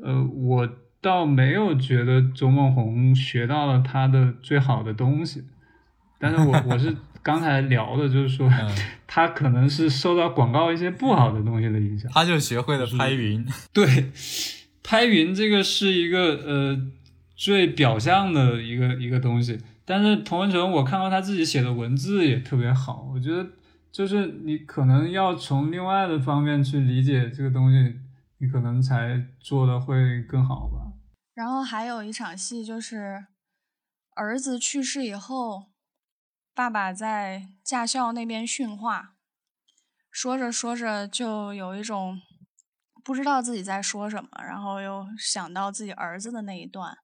[0.00, 0.68] 呃，我
[1.00, 5.42] 倒没有觉得周梦红学到了他的最好的东西，
[6.18, 8.50] 但是我我是 刚才聊的，就是说
[9.06, 13.46] 他可能是受到广告一些不好的东西的影响，他就学会了拍云。
[13.72, 14.10] 对，
[14.82, 16.78] 拍云这个是一个呃
[17.36, 23.46] 最表象的一个一个东西，但是童文成我看到他自己写的文字也特别好，我觉得
[23.92, 28.00] 就是你可能要从另外的方面去理解这个东西。
[28.40, 30.92] 你可能才做的会更好吧？
[31.34, 33.24] 然后还有一场戏就是
[34.14, 35.64] 儿子去世以后，
[36.58, 39.14] 爸爸在驾校那边训话，
[40.10, 42.20] 说着说着就有一种
[43.04, 46.98] 不知道自己在说什么，然后又想到自己儿子的那一段，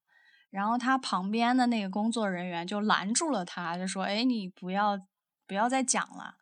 [0.49, 4.99] 然后他旁边的那个工作人员就拦住了他，就说：“哎，你不要
[5.47, 6.35] 不要再讲了。”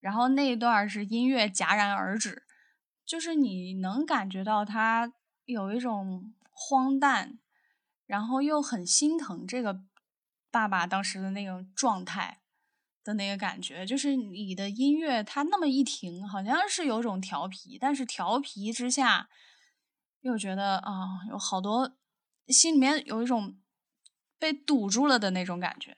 [0.00, 2.42] 然后那一段是音乐戛然而止，
[3.06, 5.10] 就是你能感觉到他
[5.46, 7.38] 有一种荒诞，
[8.04, 9.80] 然后又很心疼这个
[10.50, 12.40] 爸爸当时的那种状态
[13.04, 13.84] 的那个感觉。
[13.86, 19.28] 就是你的音乐它那么一停，好像是有种调皮，但是调皮之下
[20.20, 21.96] 又觉得啊，有好多
[22.48, 23.56] 心里面有一种
[24.38, 25.96] 被堵住了的那种感觉。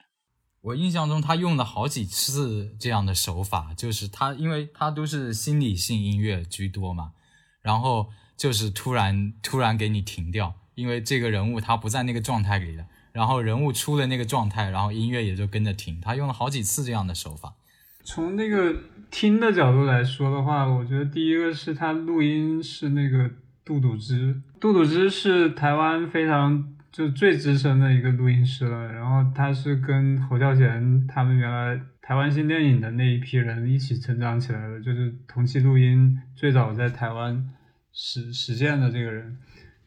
[0.60, 7.12] 我印象中，他用了好几次这样的手法，就是他，因为他都是心理性音乐居多嘛，
[7.60, 15.98] 然后就是突然突然给你停掉，因为这个人物他不在那个状态里了，然后人物出的那个状态，然后音乐也就跟着停。
[16.02, 17.54] 他用了好几次这样的手法。
[18.02, 18.76] 从那个
[19.10, 23.30] 听的角度来说的话，我觉得第一个是他录音是那个
[23.64, 26.70] 杜笃之，杜笃之是台湾非常。
[26.94, 37.50] 就最资深的一个录音师了，然后他是跟侯孝贤他们原来台湾新电影的那一批人一起成长起来的，就是同期录音最早在台湾
[37.92, 39.36] 实实践的这个人。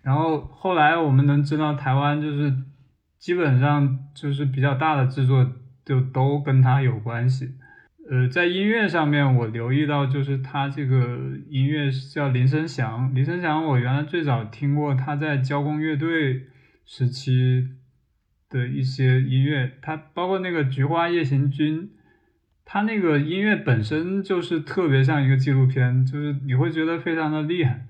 [0.02, 2.54] 然后后来我们能知道，台湾就是
[3.28, 5.52] 基本上就是比较大的制作
[5.84, 7.56] 就都跟他有关系。
[8.10, 16.44] 呃，在音乐上面，我留意到就是他这个音乐叫林声祥，林声祥我原来最早听过他在交工乐队。
[16.86, 17.68] 时期
[18.50, 21.82] 的一些音乐，它包括那个《菊花夜行军》，
[22.64, 27.86] 它那个音乐本身就是特别像一个纪录片，就是你会觉得非常的厉害。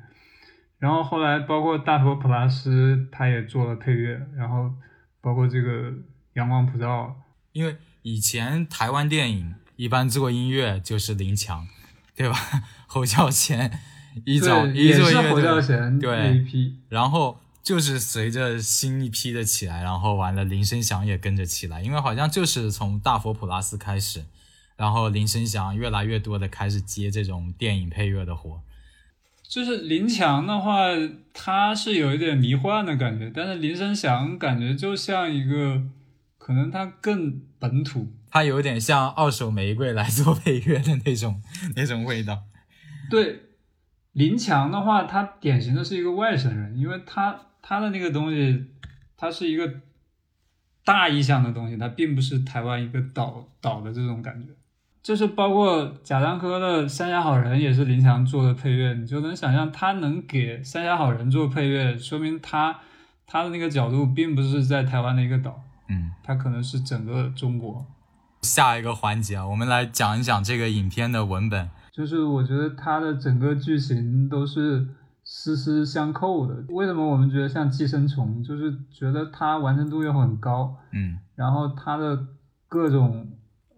[0.80, 4.73] 然后后来包括大佛普拉斯，他也做了配乐，然后
[5.21, 5.93] 包括这个
[6.34, 7.15] 阳光普照，
[7.51, 11.67] 因为以前台湾电影一般做音乐就是林强，
[12.15, 12.38] 对吧？
[12.88, 13.80] 侯孝贤
[14.25, 17.39] 一早一做音乐，侯孝贤对，批，然后。
[17.63, 24.23] 就是随着新一批的起来，然后完了，林声祥也跟着起来，因为好像就是从大佛普拉斯开始，
[24.77, 28.62] 然后林声祥越来越多的开始接这种电影配乐的活。
[29.49, 30.88] 就是林强的话，
[31.33, 35.83] 他是有一点迷幻的感觉，但是林声祥感觉就像一个，
[36.38, 41.41] 可能他更本土，他有点像二手玫瑰来做配乐的那种
[41.75, 42.43] 那种味道。
[43.10, 43.41] 对，
[44.12, 47.41] 林强的话，他典型的是一个外省人，因为他。
[47.60, 48.65] 他的那个东西，
[49.17, 49.81] 他是一个
[50.86, 54.47] 大意象的东西，它并不是台湾一个岛岛的这种感觉。
[55.08, 62.78] 就是包括贾樟柯的《三峡好人》也是林强做的配乐，你就能想象他能给《三峡好人》做配乐，说明他
[63.26, 67.86] 他的那个角度并不是在台湾的一个岛，嗯，他可能是整个中国。
[68.41, 71.70] 下一个环节啊，我们来讲一讲这个影片的文本。
[71.93, 74.86] 就是我觉得它的整个剧情都是。
[75.30, 78.41] 丝丝相扣的，为什么我们觉得像寄生虫？
[78.41, 82.17] 就是觉得它完成度又很高，嗯，然后它的
[82.70, 83.28] 各种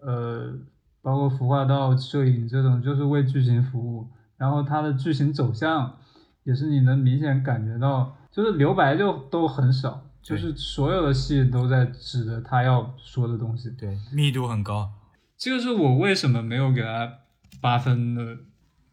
[0.00, 0.56] 呃，
[1.02, 4.06] 包括服化道摄影这种，就是为剧情服务。
[4.36, 5.96] 然后它的剧情走向
[6.44, 14.90] 也是你能明显感觉到，就是留白就都很少，就是所有的戏都在指着他要说的东西，对，密度很高。
[15.36, 17.12] 这个是我为什么没有给他
[17.60, 18.36] 八分的。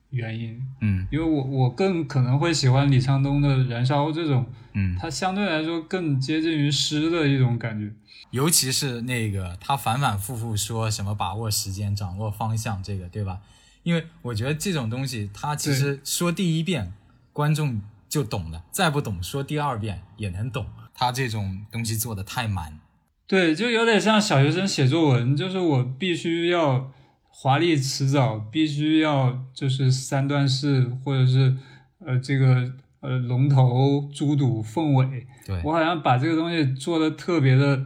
[0.10, 7.94] 原因，嗯，因为我我更可能会喜欢李沧东的《燃烧》这种，嗯，它相对来说更接近于诗的一种感觉，
[8.32, 13.40] 尤其是那个他反反复复说什么把握时间、掌握方向，这个对吧？
[13.84, 16.94] 因为我觉得这种东西，他其实说第一遍
[17.34, 20.66] 观众就懂了，再不懂说第二遍也能懂。
[20.94, 22.80] 他这种东西做的太满，
[23.28, 26.92] 对，就有点像小学生写作文，就是我必须要。
[27.40, 31.56] 华丽辞藻必须要就是三段式，或者是
[32.00, 35.28] 呃这个呃龙头、猪肚、凤尾。
[35.46, 37.86] 对我好像把这个东西做的特别的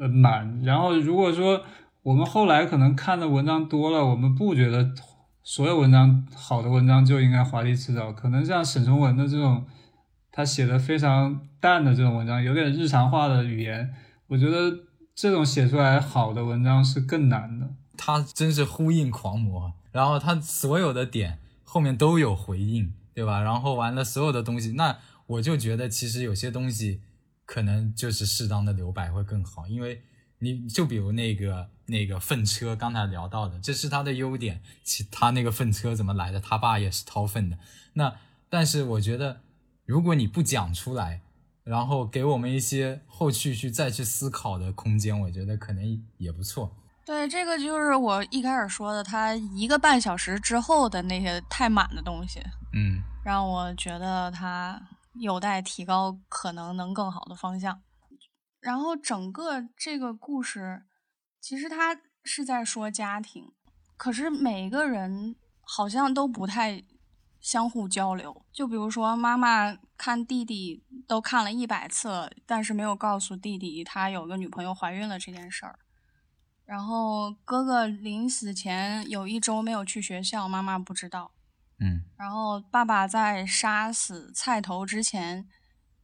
[0.00, 0.60] 呃满。
[0.64, 1.62] 然后如果说
[2.02, 4.90] 我们后来可能看的文章多了，我们不觉得
[5.44, 8.12] 所有文章好的文章就应该华丽辞藻。
[8.12, 9.64] 可能像沈从文的这种，
[10.32, 13.94] 他写的非常淡的这种文章，有点日常化的语言，
[14.26, 14.76] 我觉得
[15.14, 17.70] 这种写出来好的文章是更难的。
[18.04, 23.40] 他真是呼应狂魔，然后他所有的点后面都有回应，对吧？
[23.40, 24.98] 然后完了所有的东西，那
[25.28, 27.00] 我就觉得其实有些东西
[27.46, 30.02] 可能就是适当的留白会更好，因为
[30.40, 36.40] 你就比如那个那个粪车，刚才聊到的，这是他的优点，其他那个粪车怎么来的？
[36.40, 37.56] 他爸也是掏粪的。
[37.92, 38.16] 那
[38.50, 39.42] 但是我觉得，
[39.86, 41.20] 如果你不讲出来，
[41.62, 46.76] 然后给我们一些后续去再去思考的空间，我觉得可能也不错。
[47.04, 52.40] 对，这个就是我一开始说的，他一个半小时之后的那些太满的东西，
[52.72, 54.80] 嗯，让我觉得他
[55.14, 57.82] 有待提高，可能能更好的方向。
[58.60, 60.84] 然后整个这个故事，
[61.40, 63.52] 其实他是在说家庭，
[63.96, 66.84] 可是每一个人好像都不太
[67.40, 68.44] 相互交流。
[68.52, 75.80] 就比如说，妈妈看弟弟都看了一百次了，但是没有告诉弟弟他有个女朋友怀孕了这件事儿。
[76.64, 81.32] 然后哥哥临死前有一周没有去学校，妈妈不知道。
[81.78, 85.48] 嗯，然后爸爸在杀死菜头之前，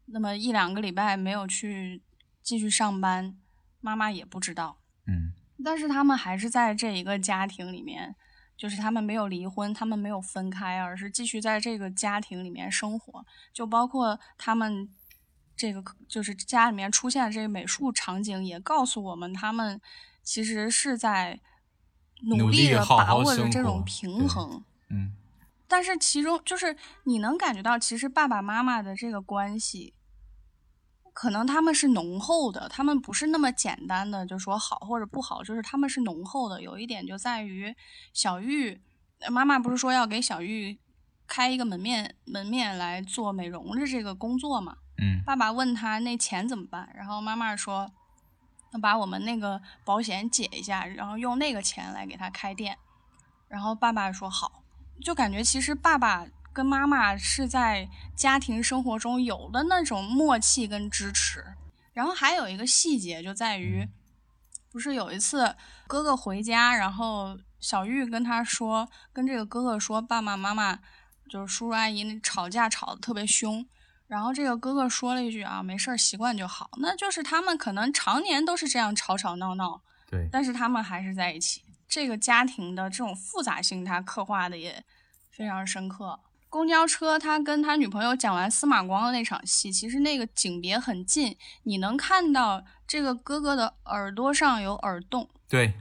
[0.06, 2.02] 那么一两个礼拜没有去
[2.42, 3.38] 继续上班，
[3.80, 4.78] 妈妈也不知道。
[5.06, 5.32] 嗯，
[5.64, 8.16] 但是他们还是在这一个家庭里面，
[8.56, 13.24] 就是他们没有离婚，他们没有分开，而是继续在这个家庭里面生活。
[13.52, 14.90] 就包括他们
[15.56, 19.80] 这个，就是家里面出现的这个美术场景，也告诉我们他们。
[20.29, 21.41] 其实是在
[22.24, 25.14] 努力的把握着这种平衡，嗯，
[25.66, 29.95] 但是其中就是你能感觉到，其实爸爸妈妈的这个关系，
[31.14, 36.61] 可能他们是浓厚的，他们不是那么简单的就说好或者不好，就是他们是浓厚的。
[36.61, 37.74] 有一点就在于
[38.12, 38.83] 小玉
[39.31, 40.79] 妈妈不是说要给小玉
[41.26, 44.76] 开一个门面门面来做美容的这个工作嘛？
[44.99, 47.91] 嗯，爸爸问他那钱怎么办，然后妈妈说。
[48.71, 52.77] 那把我们那个保险解一下，然后用那个钱来给他开店。
[53.49, 54.62] 然后爸爸说好，
[55.01, 61.45] 就感觉其实爸爸跟妈妈是在家庭生活中有的那种默契跟支持。
[61.95, 63.89] 然后还有一个细节就在于，
[64.71, 65.57] 不是有一次
[65.87, 70.79] 哥哥回家，然后小玉跟他说，跟这个哥哥说，爸爸妈妈
[71.29, 73.66] 就是叔叔阿姨吵架吵得特别凶。
[74.09, 76.70] 然后这个哥哥说了一句啊，没事儿，习惯就好。
[76.78, 81.62] 那就是他们可能常年都是这样吵吵闹闹，对，但是他们还是在一起。
[81.86, 84.82] 这个家庭的这种复杂性，他刻画的也
[85.30, 86.18] 非常深刻。
[86.48, 95.28] 公交车，他跟他女朋友讲完司马光的那场戏，其实那个景别很近，你能看到这个哥哥的耳朵上有耳洞。
[95.46, 95.74] 对，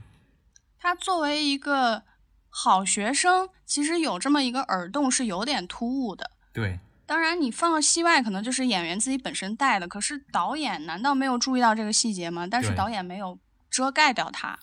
[0.78, 2.02] 他作为一个
[2.50, 6.32] 好学生，其实有这么一个耳洞是有点突兀的。
[6.52, 6.78] 对。
[7.08, 9.88] 当然，你放到戏外，可能就是演员自己本身带的。
[9.88, 12.46] 可是导演难道没有注意到这个细节吗？
[12.46, 13.38] 但是导演没有
[13.70, 14.58] 遮盖掉它。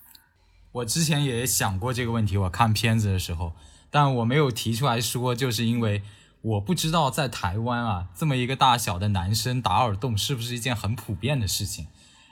[0.72, 3.54] 我之前也想过这个问题，我看片子的时候，
[3.90, 6.04] 但我没有提出来说，就是因为
[6.42, 11.88] 我不知道在台湾啊，这么一个大小的男生打耳洞是不是一件很普遍的事情。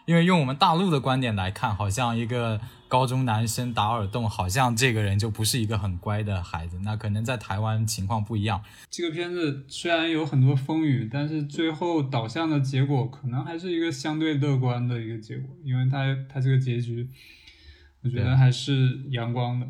[0.06, 6.78] 因为用我们大陆的观点来看，好像一个高中男生打耳洞，好像这个人就不是一个很乖的孩子。
[6.84, 8.62] 那可能在台湾情况不一样。
[8.90, 17.10] 这个片子虽然有很多风雨，但是最后导向的结果可能还是一个相对乐观的一个结果，因为他他这个结局，
[18.02, 19.68] 我觉得还是阳光的。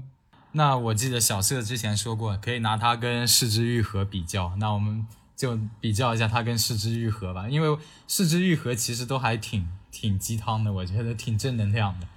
[0.53, 4.55] 那我记得小社之前说过，可以拿他跟四之愈合比较。
[4.57, 5.05] 那我们
[5.35, 7.77] 就比较一下他跟四之愈合吧，因为
[8.07, 9.67] 四之愈合其实都还挺。
[9.93, 12.07] 挺鸡汤的，我觉得挺正能量的。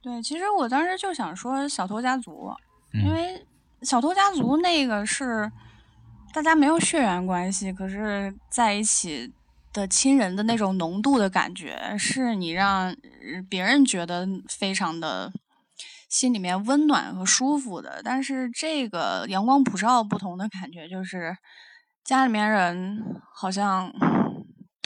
[0.00, 2.50] 对，其实我当时就想说《小偷家族》，
[3.04, 3.44] 因为
[3.86, 5.52] 《小偷家族》那个是
[6.32, 9.30] 大家没有血缘关系，可是在一起
[9.72, 12.96] 的亲人的那种浓度的感觉，是你让
[13.50, 15.30] 别人觉得非常的
[16.08, 18.00] 心里面温暖和舒服的。
[18.02, 21.36] 但是这个阳光普照不同的感觉，就是
[22.02, 23.92] 家里面人好像。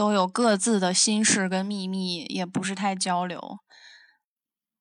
[0.03, 3.61] 都有各自的心事跟秘密，也不是太交流，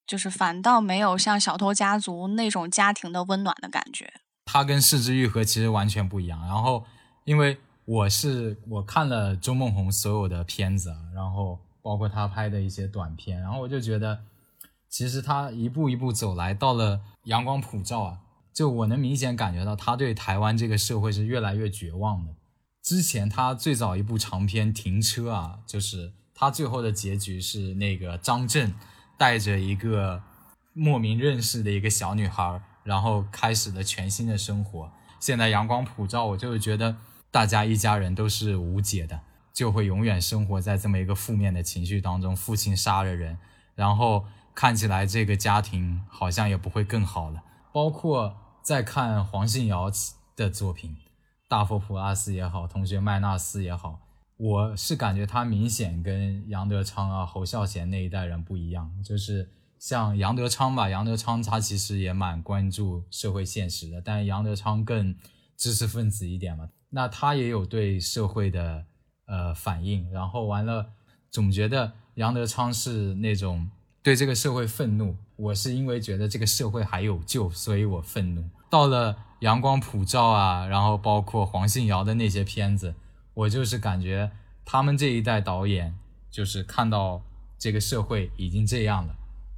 [0.08, 4.12] 就是反倒没有像小偷家族那种家庭的温暖的感觉。
[4.46, 6.42] 他跟四之愈合其实完全不一样。
[6.42, 6.84] 然后，
[7.24, 14.24] 因为我是我看了周梦红所有的片子，然后包括他拍的一些短片，然后我就觉得，
[14.90, 18.18] 其实他一步一步走来，到了阳光普照啊，
[18.52, 22.34] 就我能明显感觉到他对台湾这个社会是越来越绝望的。
[22.82, 28.74] 之前他最早一部长片《停车》啊，就是他最后的结局是那个张震
[29.18, 30.24] 带着一个
[30.74, 34.92] 莫名认识的一个小女孩，然后开始了全新的生活。
[35.20, 36.98] 现在阳光普照，我就是觉得
[37.30, 39.20] 大家一家人都是无解的，
[39.54, 42.36] 就会永远生活在这么一个负面的情绪当中。
[42.36, 43.38] 父亲杀了人，
[43.76, 44.26] 然后
[44.56, 47.44] 看起来这个家庭好像也不会更好了。
[47.72, 49.92] 包括在看黄信尧
[50.36, 50.98] 的作品。
[51.52, 54.00] 大佛普拉斯也好，同学麦纳斯也好，
[54.38, 58.90] 我是感觉他明显跟杨德昌啊、侯孝贤那一代人不一样。
[59.04, 65.14] 就是像杨德昌吧，杨德昌他其实也蛮关注社会现实的，但杨德昌更
[65.58, 66.70] 知识分子一点嘛。
[66.90, 68.86] 那他也有对社会的
[69.26, 70.94] 呃反应，然后完了
[71.30, 73.70] 总觉得杨德昌是那种
[74.02, 78.50] 对这个社会愤怒，我是因为觉得这个社会还有救，所以我愤怒。
[78.72, 82.96] 到了阳光普照啊，然后包括黄信尧的那些片子，
[83.36, 84.32] 我就是感觉
[84.66, 85.94] 他们这一代导演
[86.32, 87.22] 就是看到
[87.60, 89.14] 这个社会已经这样了，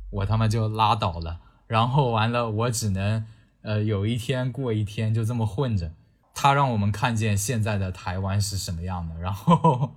[0.09, 3.23] 我他妈就拉倒了，然后完了我只能
[3.61, 5.91] 呃有一天过一天就这么混着。
[6.35, 9.91] 他让我们看见现在的台湾是什么样的，然后，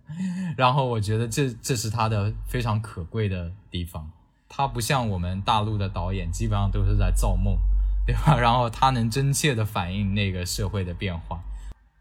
[0.56, 4.10] 然后我觉得这这是他的非常可贵的地方。
[4.48, 7.58] 他不像我们大陆的导演，基本上都是在造梦，
[8.06, 8.36] 对吧？
[8.38, 11.42] 然后他能真切的反映那个社会的变化。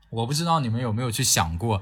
[0.09, 1.81] 我不知道你们有没有去想过，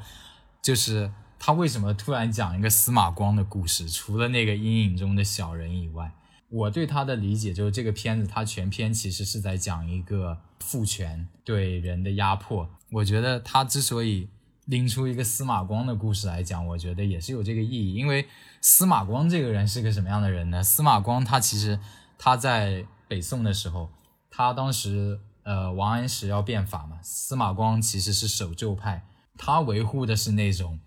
[0.61, 3.89] 就是他为什么突然讲一个司马光的故事？
[3.89, 6.11] 除了那个阴影中的小人以外，
[6.49, 12.69] 我对他的理解就是这个片子，它全篇其实是在讲一个父权对人的压迫。
[12.91, 14.30] 我觉得他之所以
[14.65, 17.95] 拎出一个司马光的故事来讲，我觉得也是有这个意义。
[17.95, 18.28] 因为
[18.61, 20.61] 司马光这个人是个什么样的人呢？
[20.61, 21.80] 司马光他其实
[22.17, 23.89] 他在北宋的时候，
[24.32, 29.05] 他当时呃王安石要变法嘛，司马光其实是守旧派，
[29.38, 30.79] 他维护的是那种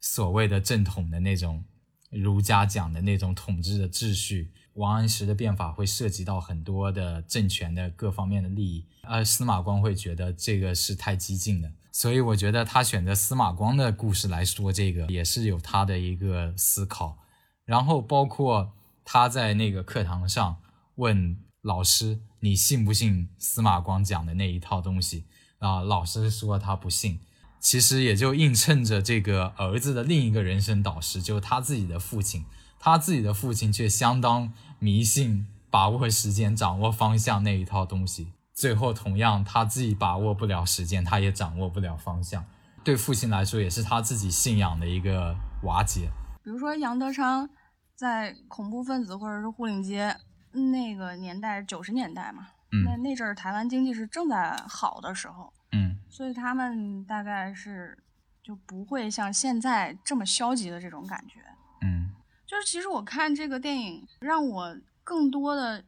[0.00, 1.64] 所谓的正统的那种
[2.10, 4.52] 儒家讲的那种统治的秩序。
[4.74, 17.18] 王安石的变法会涉及到很多的政权的各方面的利益，而司马光会觉得这个是太激进的，所以我觉得他选择司马光的故事来说这个也是有他的一个思考。
[17.66, 18.72] 然后包括
[19.04, 20.56] 他在那个课堂上
[20.94, 25.24] 问老师：“你信不信司马光讲的那一套东西？”
[25.58, 27.20] 啊，老师说他不信，
[27.60, 32.44] 其实也就映衬着这个儿子的另一个人生导师，就是他自己的父亲。
[32.80, 38.32] 他自己的父亲却相当迷信，把握时间、掌握方向那一套东西。
[38.52, 42.44] 最后，同样他自己把握不了时间，他也掌握不了方向。
[42.82, 46.10] 对父亲来说，也是他自己信仰的一个瓦解。
[46.42, 47.48] 比如说杨德昌
[47.94, 50.16] 在恐怖分子或者是护领街
[50.52, 52.48] 那个年代，九十年代嘛，
[52.84, 57.98] 那那阵儿台湾经济是正在好的时候，嗯，所以他们大概是
[58.42, 61.40] 就不会像现在这么消极的这种感觉，
[61.82, 62.10] 嗯。
[62.44, 65.82] 就是其实我看这个电影，让我更多的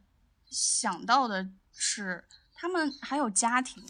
[0.49, 3.85] 想到的是，他们还有家庭，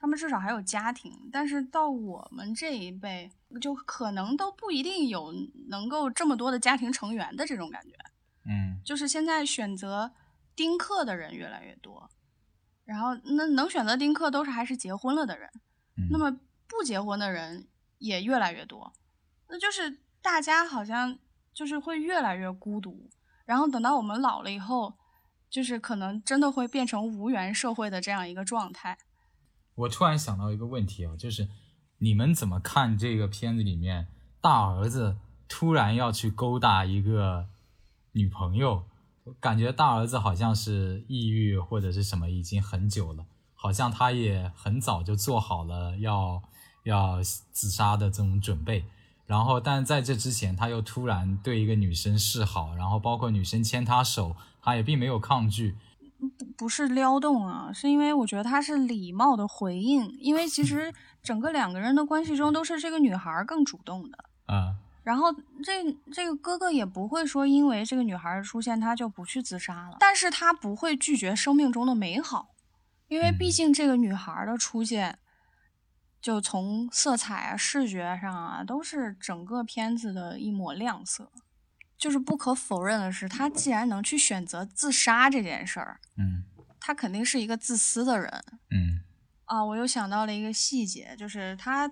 [0.00, 1.28] 他们至少还有家庭。
[1.30, 5.34] 但是到我们这一辈，就可能都不一定有
[5.68, 7.94] 能够这么多的家庭成员的这种感觉。
[8.46, 10.12] 嗯，就是现在选择
[10.54, 12.08] 丁克的人越来越多，
[12.84, 15.50] 然后那能选择丁克都是还是结婚了的人，
[16.10, 16.30] 那么
[16.66, 17.66] 不结婚的人
[17.98, 18.92] 也越来越多，
[19.48, 21.18] 那就是大家好像。
[21.56, 23.08] 就是会越来越孤独，
[23.46, 24.92] 然后等到我们老了以后，
[25.48, 28.98] 就是可能真的会变成无缘社会的这样一个状态。
[29.74, 31.48] 我突然想到一个问题啊，就是
[31.96, 34.06] 你们怎么看这个片子里面
[34.38, 35.16] 大儿子
[35.48, 37.48] 突然要去勾搭一个
[38.16, 38.82] 女朋友？
[39.40, 46.40] 感觉大儿子好像是抑郁或者是什么，已经很久了，好像他也很早就做好了要
[46.84, 48.84] 要自杀的这种准备。
[49.26, 55.76] 然后，但在这之前，他又突然对一个女生示好，然后包括女生牵他手，他也并没有抗拒。
[56.38, 60.08] 不不是撩动啊，是因为我觉得他是礼貌的回应。
[60.20, 64.24] 因为其实整个两个人的关系中，都是这个女孩更主动的。
[64.46, 64.76] 啊。
[65.06, 65.32] 然后
[65.62, 69.96] 这这个哥哥也不会说因为这个女孩的出现，他就不去自杀了。
[70.00, 72.50] 但是他不会拒绝生命中的美好，
[73.06, 75.18] 因为毕竟这个女孩的出现。
[76.18, 81.30] 就从色彩啊、视觉上啊，都是整个片子的一抹亮色。
[81.96, 86.42] 就是不可否认的是，他既然能去选择自杀这件事儿，嗯，
[86.80, 89.04] 他肯定是一个自私的人，嗯。
[89.44, 91.88] 啊，我又想到了一个细节，就是他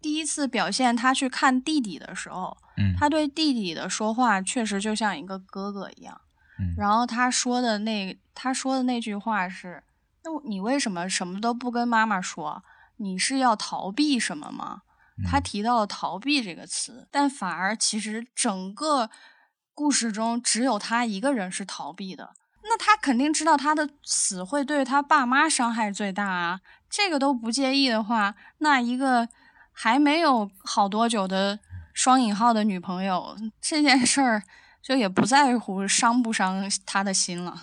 [0.00, 6.20] 第一次表现他去看弟弟的时候，嗯，他对弟弟的说话确实就像一个哥哥一样，
[6.58, 6.74] 嗯。
[6.76, 9.82] 然后他说的那他说的那句话是
[10.24, 12.62] ：“那你为什么什么都不跟妈妈说？”
[13.02, 14.82] 你是要逃避什么吗？
[15.24, 19.10] 他提到了逃避这个词，但反而其实整个
[19.74, 22.34] 故事中只有他一个人是逃避的。
[22.62, 26.60] 那他肯定知道他的死会对他爸妈伤害最大啊。
[26.88, 29.28] 这个都不介意的话，那一个
[29.82, 31.58] 还没有好多久的
[31.94, 34.42] 双引号的女朋友这件事儿，
[34.82, 37.58] 就也不在乎伤不伤他的心了。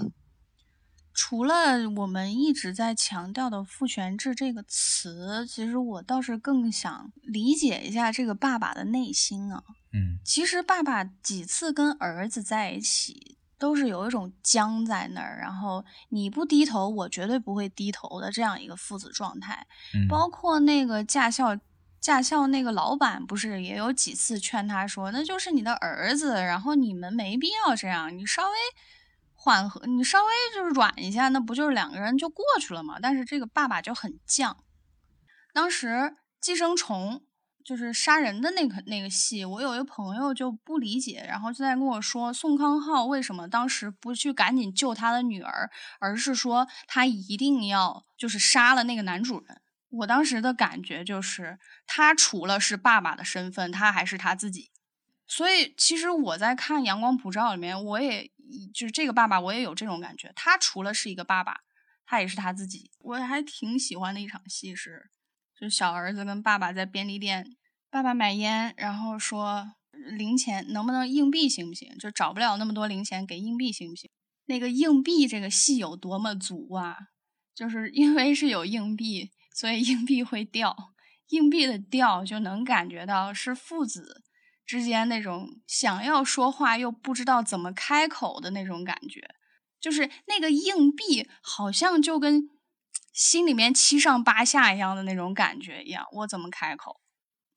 [1.13, 9.61] 除了我们一直在强调的“父权制”这个词，其实我倒是更想理解一下这个爸爸的内心啊。
[9.93, 19.67] 嗯，其实爸爸几次跟儿子在一起，都是有一种僵在那儿，然后你不低头，我绝对不会低头的这样一个父子状态。
[19.93, 21.55] 嗯，包括那个驾校
[21.99, 28.55] 驾校那个老板不是也有几次劝他说，那就是你的儿子，然后你们没必要这样，你稍微
[29.33, 32.97] 缓和，你稍微就是软一下，那不就是两个人就过去了吗？
[33.01, 34.55] 但是这个爸爸就很犟。
[35.53, 35.87] 当时
[36.39, 37.21] 《寄生虫》
[37.65, 45.69] 就是杀人的那个那个戏，我有一个朋友就不理解，然后就在跟我说宋康昊为什么当时不去赶紧救他的女儿，
[45.99, 49.61] 而是说他一定要就是杀了那个男主人。
[49.97, 54.71] 我当时的感觉就是，他除了是爸爸的身份，他还是他自己。
[55.27, 58.31] 所以其实我在看《阳光普照》里面，我也
[58.73, 60.31] 就是这个爸爸，我也有这种感觉。
[60.35, 61.61] 他除了是一个爸爸，
[62.05, 62.91] 他也是他自己。
[62.99, 65.09] 我还挺喜欢的一场戏是，
[65.59, 67.55] 就小儿子跟爸爸在便利店，
[67.89, 71.97] 爸爸买烟，然后说零钱能不能硬币行不行？
[71.97, 74.09] 就找不了那么多零钱，给硬币行不行？
[74.45, 76.95] 那个硬币这个戏有多么足啊！
[77.53, 79.31] 就是因为是有硬币。
[79.57, 80.93] 所以硬币会掉，
[81.29, 84.21] 硬币的掉就能感觉到是父子
[84.67, 89.27] 之间那种想要说话又不知道怎么开口的那种感觉，
[89.79, 92.47] 就是那个硬币好像就跟
[93.11, 97.01] 心里面七上八下一样的那种感觉一样，我怎么开口？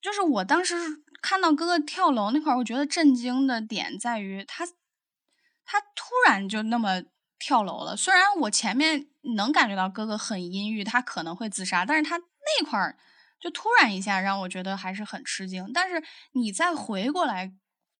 [0.00, 0.74] 就是我当时
[1.20, 4.64] 看到哥哥跳楼那块儿，我觉得震惊的点在于他，
[5.66, 7.02] 他突然就那么。
[7.40, 12.96] 跳楼了，虽然我前面能感觉到哥哥很阴郁，他可能会自杀，但是他那块儿
[13.40, 15.72] 就突然一下让我觉得还是很吃惊。
[15.72, 16.00] 但是
[16.32, 17.52] 你再回过来，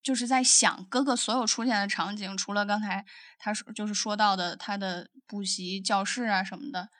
[0.03, 3.05] 就是在想哥哥所有出现的场景，除了刚才
[3.38, 6.91] 他说就是说到的他的补习教室啊什么的，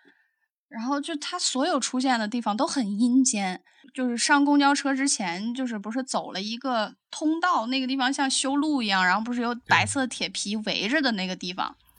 [0.69, 3.63] 然后就他所有出现的地方都很阴间。
[3.93, 11.90] 就是上公交车之前，就是不是走了一个通道，那个地方像修路一样，然后不是有白色铁皮围着的那个地方，对。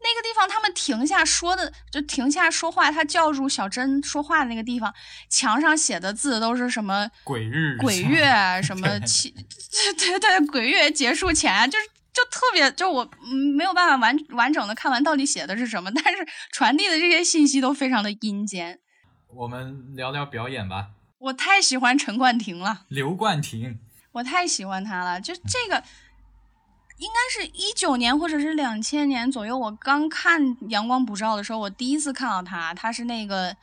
[0.00, 2.90] 那个地方，他们停下说的，就停下说话。
[2.90, 4.94] 他叫住小珍说话的那个地方，
[5.28, 8.30] 墙上写的字都是什么鬼日鬼月
[8.62, 9.30] 什么七，
[9.98, 13.10] 对对，鬼月结束前，就是就特别，就我
[13.56, 18.78] 没有办法完完整的看完到底写的是什么，但是传递的这些信息都非常的阴间。
[19.34, 20.90] 我们聊聊表演吧。
[21.18, 23.80] 我太喜欢陈冠廷了，刘冠廷，
[24.12, 25.82] 我太喜欢他了，就这个。
[26.98, 33.56] 应该是一九年或者是两千年左右，我刚看《阳光普照》的时候，我第一次看到他，他是那个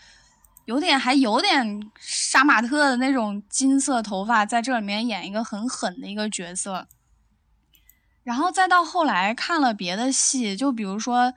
[0.66, 6.88] 有点还有点杀马特的那种金色头发，在这里面演一个很狠的一个角色。
[8.24, 11.28] 然后再到后来看了别的戏，就比如说《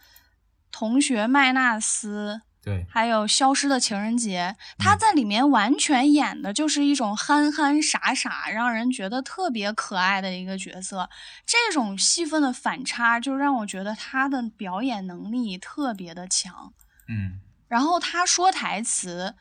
[0.71, 2.41] 同学麦纳斯》。
[2.61, 11.09] 对，还有《消失的情人节》，他在里面完全演的就是一种憨憨傻傻，让人觉得特别可爱的一个角色。
[11.47, 16.75] 这种戏份的反差，就让我觉得他的表演能力特别的强。
[17.09, 19.35] 嗯，然后他说台词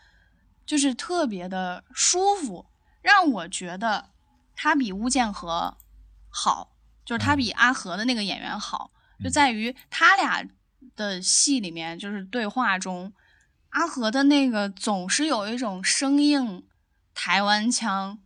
[0.66, 2.68] 就是特别的舒服，
[3.02, 4.12] 让我觉得
[4.56, 5.76] 他比巫建和
[6.30, 6.72] 好，
[7.04, 8.92] 就是他比阿和的那个演员好，
[9.22, 10.48] 就在于他俩。
[10.96, 13.14] 的戏里面，就是对话中，
[13.70, 16.66] 阿和的那个总是有一种生硬
[17.14, 18.20] 台湾腔，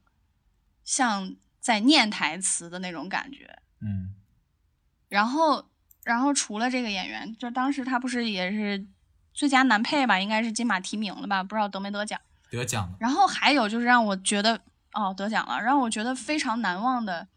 [0.84, 3.60] 像在念台词的那种感觉。
[3.82, 4.16] 嗯，
[5.10, 5.70] 然后，
[6.04, 8.86] 然后除了这个演员，就当时他不是也是
[9.34, 10.20] 最佳男配吧？
[10.20, 11.44] 应该是金马提名了吧？
[11.44, 12.20] 不知道得没得奖？
[12.50, 12.98] 得奖了。
[13.00, 14.62] 然后还有就是让我觉得，
[14.94, 17.28] 哦，得奖了，让我觉得非常难忘的，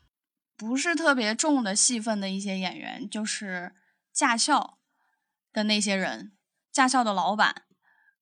[0.56, 3.72] 不是特别重的戏份的一些演员，就是
[4.12, 4.78] 驾校。
[5.54, 6.32] 的那些人，
[6.70, 7.62] 驾校的老板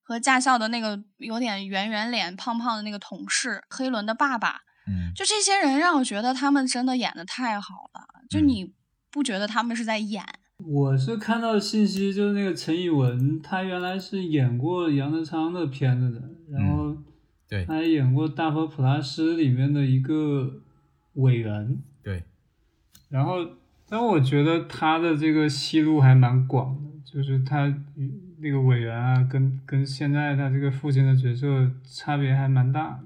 [0.01, 8.01] 和驾校的那个有点圆圆脸、胖胖的那个同事，黑伦的爸爸，嗯，就这些人让我觉得他们真的演的太好了。
[8.29, 8.73] 就你
[9.11, 10.23] 不觉得他们是在演？
[10.59, 16.21] 我是看到信息，就是那个陈以文，他原来是演过杨德昌的片子的，
[16.51, 16.95] 然后
[17.49, 20.61] 对，他还演过《大佛普拉斯》里面的一个
[21.15, 22.23] 伟人，对，
[23.09, 23.45] 然后
[23.89, 26.92] 但我觉得他的这个戏路还蛮广的。
[27.13, 27.71] 就是他
[28.39, 32.99] 那个委员啊，跟跟现在他这个父亲的角色差别还蛮大。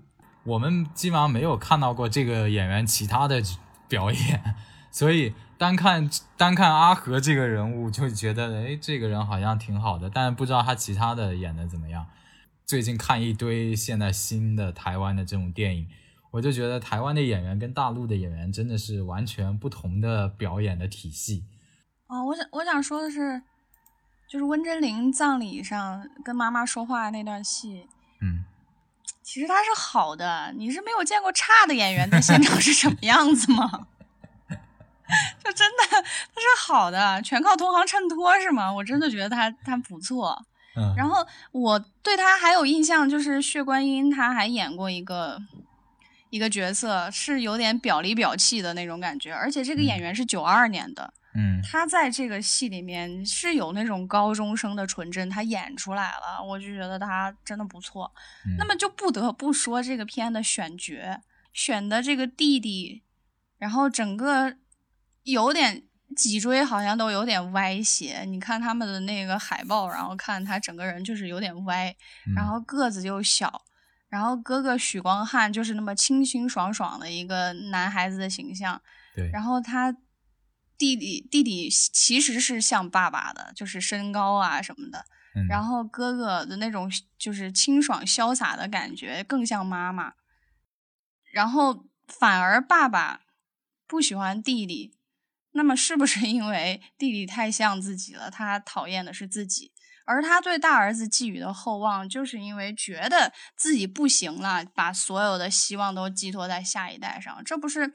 [0.46, 3.42] 我们基本上没有看到过这个演员其他的
[3.90, 4.56] 表演，
[4.92, 12.06] 所以单看单看阿和这个人物就觉得，哎，这个人好像挺好的，但不知道他其他的演的怎么样。
[12.66, 15.88] 最近看一堆现在新的台湾的这种电影，
[16.32, 21.44] 我就觉得台湾的演员跟大陆的演员真的是完全不同的表演的体系。
[22.08, 23.42] 哦，我想我想说的是。
[24.28, 27.88] 就是温真菱葬礼上跟妈妈说话那段戏，
[28.22, 28.44] 嗯，
[29.24, 30.54] 其实他是好的。
[30.58, 33.88] 你是没有见过差的演员在现场是什么样子吗？
[35.42, 38.72] 就真的他是好的，全靠同行衬托是吗？
[38.72, 40.46] 我真的觉得他他不错。
[40.76, 45.40] 嗯，然后我对他还有印象，就是血观音，他还演过一个
[46.30, 51.27] 一个角色，是有点表里表气的那种感觉，而且这个演员是九二年的，嗯
[51.64, 58.12] 他在这个戏里面是有那种高中生的纯真，他演出来了，我就觉得他真的不错。
[58.46, 61.22] 嗯那么就不得不说这个片的选角，
[61.54, 63.04] 选的这个弟弟，
[63.58, 64.56] 然后整个
[65.24, 65.84] 有点
[66.16, 68.24] 脊椎好像都有点歪斜。
[68.26, 73.62] 你看他们的那个海报，然后看他整个人就是有点歪，嗯然后个子又小，
[74.10, 78.82] 然后哥哥许光汉就是那么清清爽爽的一个男孩子的形象，
[79.16, 79.96] 对，然后他
[80.78, 85.06] 弟弟弟弟其实是像爸爸的，就是身高啊什么的，
[85.36, 85.48] 嗯。
[85.48, 90.14] 然后哥哥的那种就是清爽潇洒的感觉更像妈妈，
[91.32, 93.22] 然后反而爸爸
[93.88, 94.94] 不喜欢弟弟，
[95.52, 99.72] 那么是不是因为弟弟太像自己了，他讨厌的是自己？
[100.06, 107.92] 而他对大儿子寄予的厚望，就是因为觉得自己不行了，把所有的希望都寄托在下一代上，这不是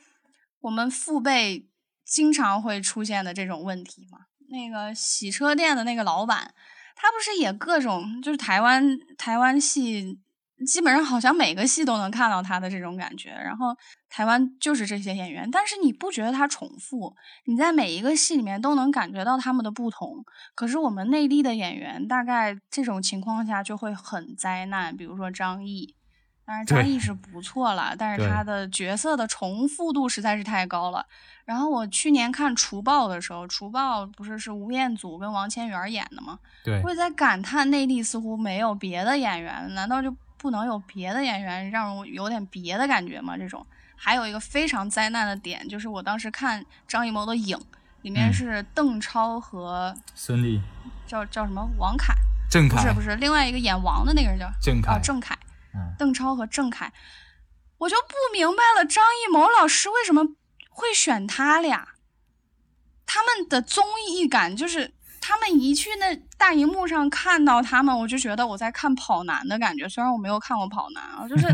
[0.61, 1.70] 我们父辈
[2.12, 4.18] 经常会出现的这种问题吗？
[4.50, 6.52] 那个洗车店的那个老板，
[6.94, 10.18] 他不是也各种就是台湾台湾戏，
[10.66, 13.30] 基本上好像每个戏都能看到他的这种感觉。
[13.30, 13.74] 然后
[14.10, 17.16] 台湾就是这些演员，但是你不觉得他重复？
[17.46, 20.22] 你在每一个戏里面都能感觉到他们的不同。
[20.54, 24.94] 可是我们内地的演员，大概这种情况下就会很灾难。
[24.94, 25.96] 比如说张译，
[26.45, 31.07] 当然张对译是不错了，但是他的角色的重复度实在是太高了。
[31.45, 36.38] 然后我去年看《除暴》的时候，《除暴》不是是吴彦祖跟王千源演的吗？
[36.64, 43.36] 对我也在感叹内地似乎没有别的演员，难道就不能有别的演员让我有点别的感觉吗？
[43.36, 43.64] 这种
[43.97, 47.57] 还有一个非常灾难的点，就是我当时看张艺谋的《影》，
[48.03, 50.61] 里面嗯是邓超和孙俪、
[51.07, 52.14] 叫叫什么王凯，
[52.51, 55.36] 郑恺不是不是，另外一个演王的那个人叫郑凯哦郑恺，
[55.75, 56.93] 嗯邓超和郑恺，
[57.79, 60.25] 我就不明白了，张艺谋老师为什么
[60.70, 61.89] 会选他俩？
[63.05, 69.89] 他们的综艺感就是，他们一去那大荧幕上看到他们，我就觉得我在看跑男的感觉。
[69.89, 71.47] 虽然我没有看过跑男啊，就是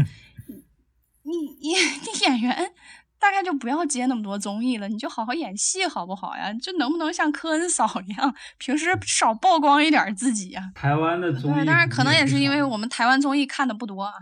[1.25, 2.73] 你你你演员
[3.21, 6.51] 大概就不要接那么多综艺了，你就好好演戏好不好呀？
[6.55, 10.73] 就能不能像科恩嫂一样，平时少曝光一点自己呀？
[10.75, 12.79] 台湾的综艺，对，当然可能也是因为我。
[12.79, 14.13] 我们台湾综艺看的不多啊。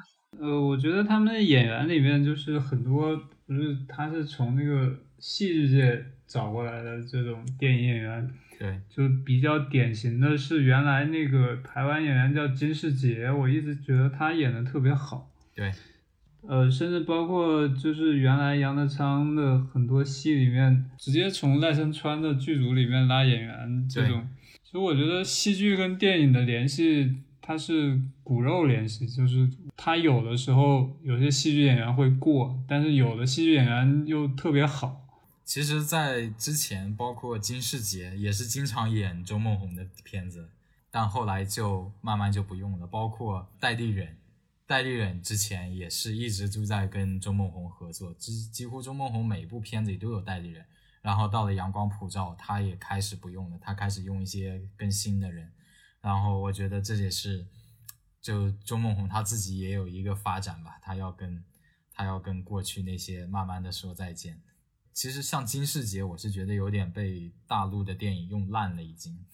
[0.41, 3.15] 呃，我觉得他们的演员里面就是很多，
[3.47, 15.29] 不是他是从那个戏剧界找过来的这种电影演员，对，就比较典型的是原来那个台湾演员叫金世杰，我一直觉得他演的特别好。
[15.55, 15.71] 对，
[16.49, 24.27] 呃，甚至包括就是原来杨德昌的很多戏里面，直接从赖声川的剧组里面拉演员这种。
[24.63, 35.03] 其实我觉得戏剧跟电影的联系，它是骨肉联系，就是它有的时候有些戏剧演员会过，但是有的戏剧演员又特别好。
[35.45, 40.49] 其实，在之前，包括金世杰也是经常演周梦红的片子，
[40.91, 42.87] 但后来就慢慢就不用了。
[42.89, 44.17] 包括戴立忍，
[44.67, 50.67] 戴立忍之前也是一直都在跟周梦红合作，几几乎周梦红每一部片子里都有戴立忍。
[51.03, 55.53] 然后到了阳光普照，他也开始不用了，他开始用一些更新的人。
[56.01, 57.47] 然后我觉得这也是，
[58.21, 61.45] 就周梦红他自己也有一个发展吧，他要跟
[61.93, 64.43] 他要跟过去那些慢慢的说再见。
[64.93, 69.25] 其实像金世杰，我是觉得有点被大陆的电影用烂了，已经，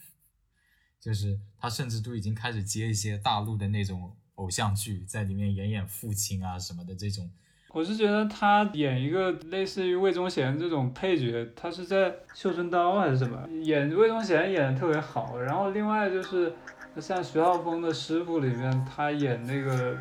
[1.00, 7.30] 就是他甚至都已经开始接一些大陆的那种偶像剧，在里面演演父亲啊什么的这种。
[7.74, 13.48] 我是觉得他演一个类似于魏忠贤这种配角，他是在《绣春刀》还是什么？
[13.62, 15.38] 演魏忠贤演的特别好。
[15.38, 16.52] 然后另外就是
[17.00, 19.96] 像徐浩峰的师傅里面，他演那个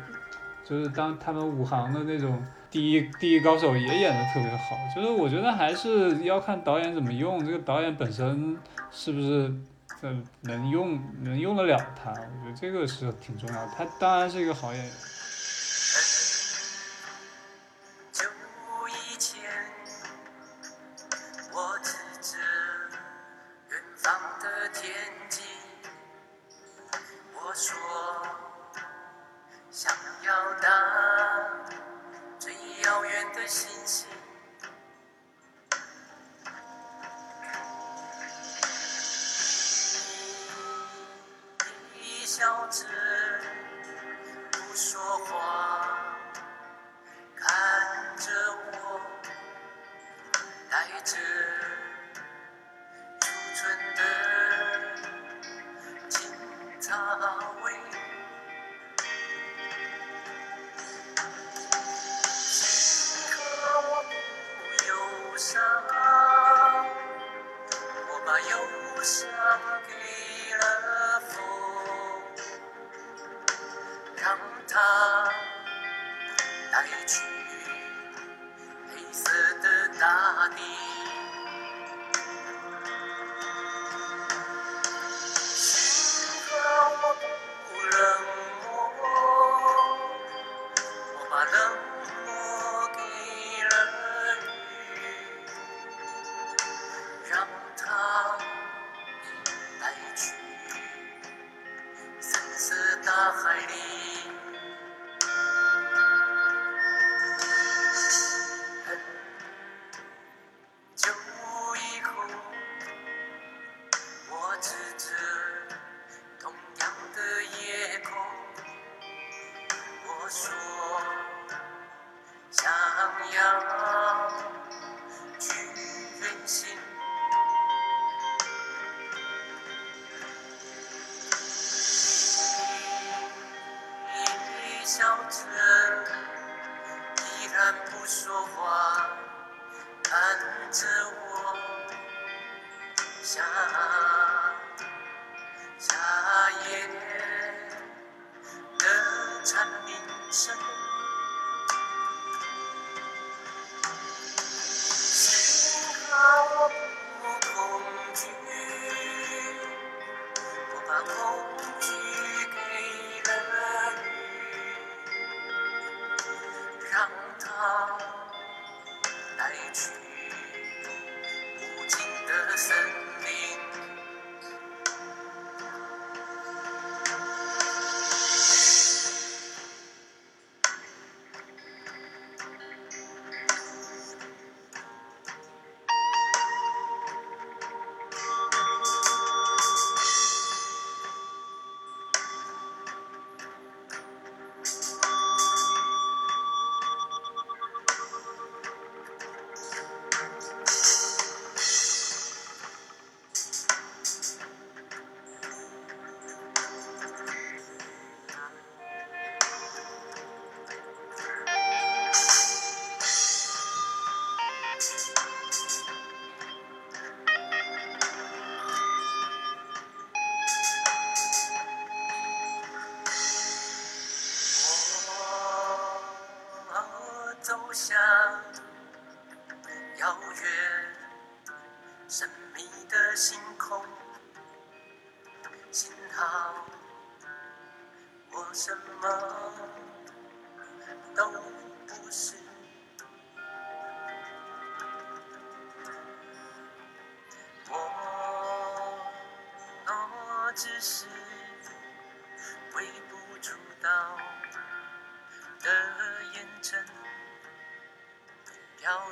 [0.68, 4.76] 就是当他们武行的那种第一第一高手也演的特别好。
[4.94, 8.54] 就是我觉得还是要看导演怎么用，这个导演本身
[8.90, 9.50] 是不是
[10.02, 13.72] 呃能用能用得了它，我觉得这个是挺重要的。
[13.74, 14.84] 他当然是一个行业。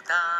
[0.01, 0.40] 보다.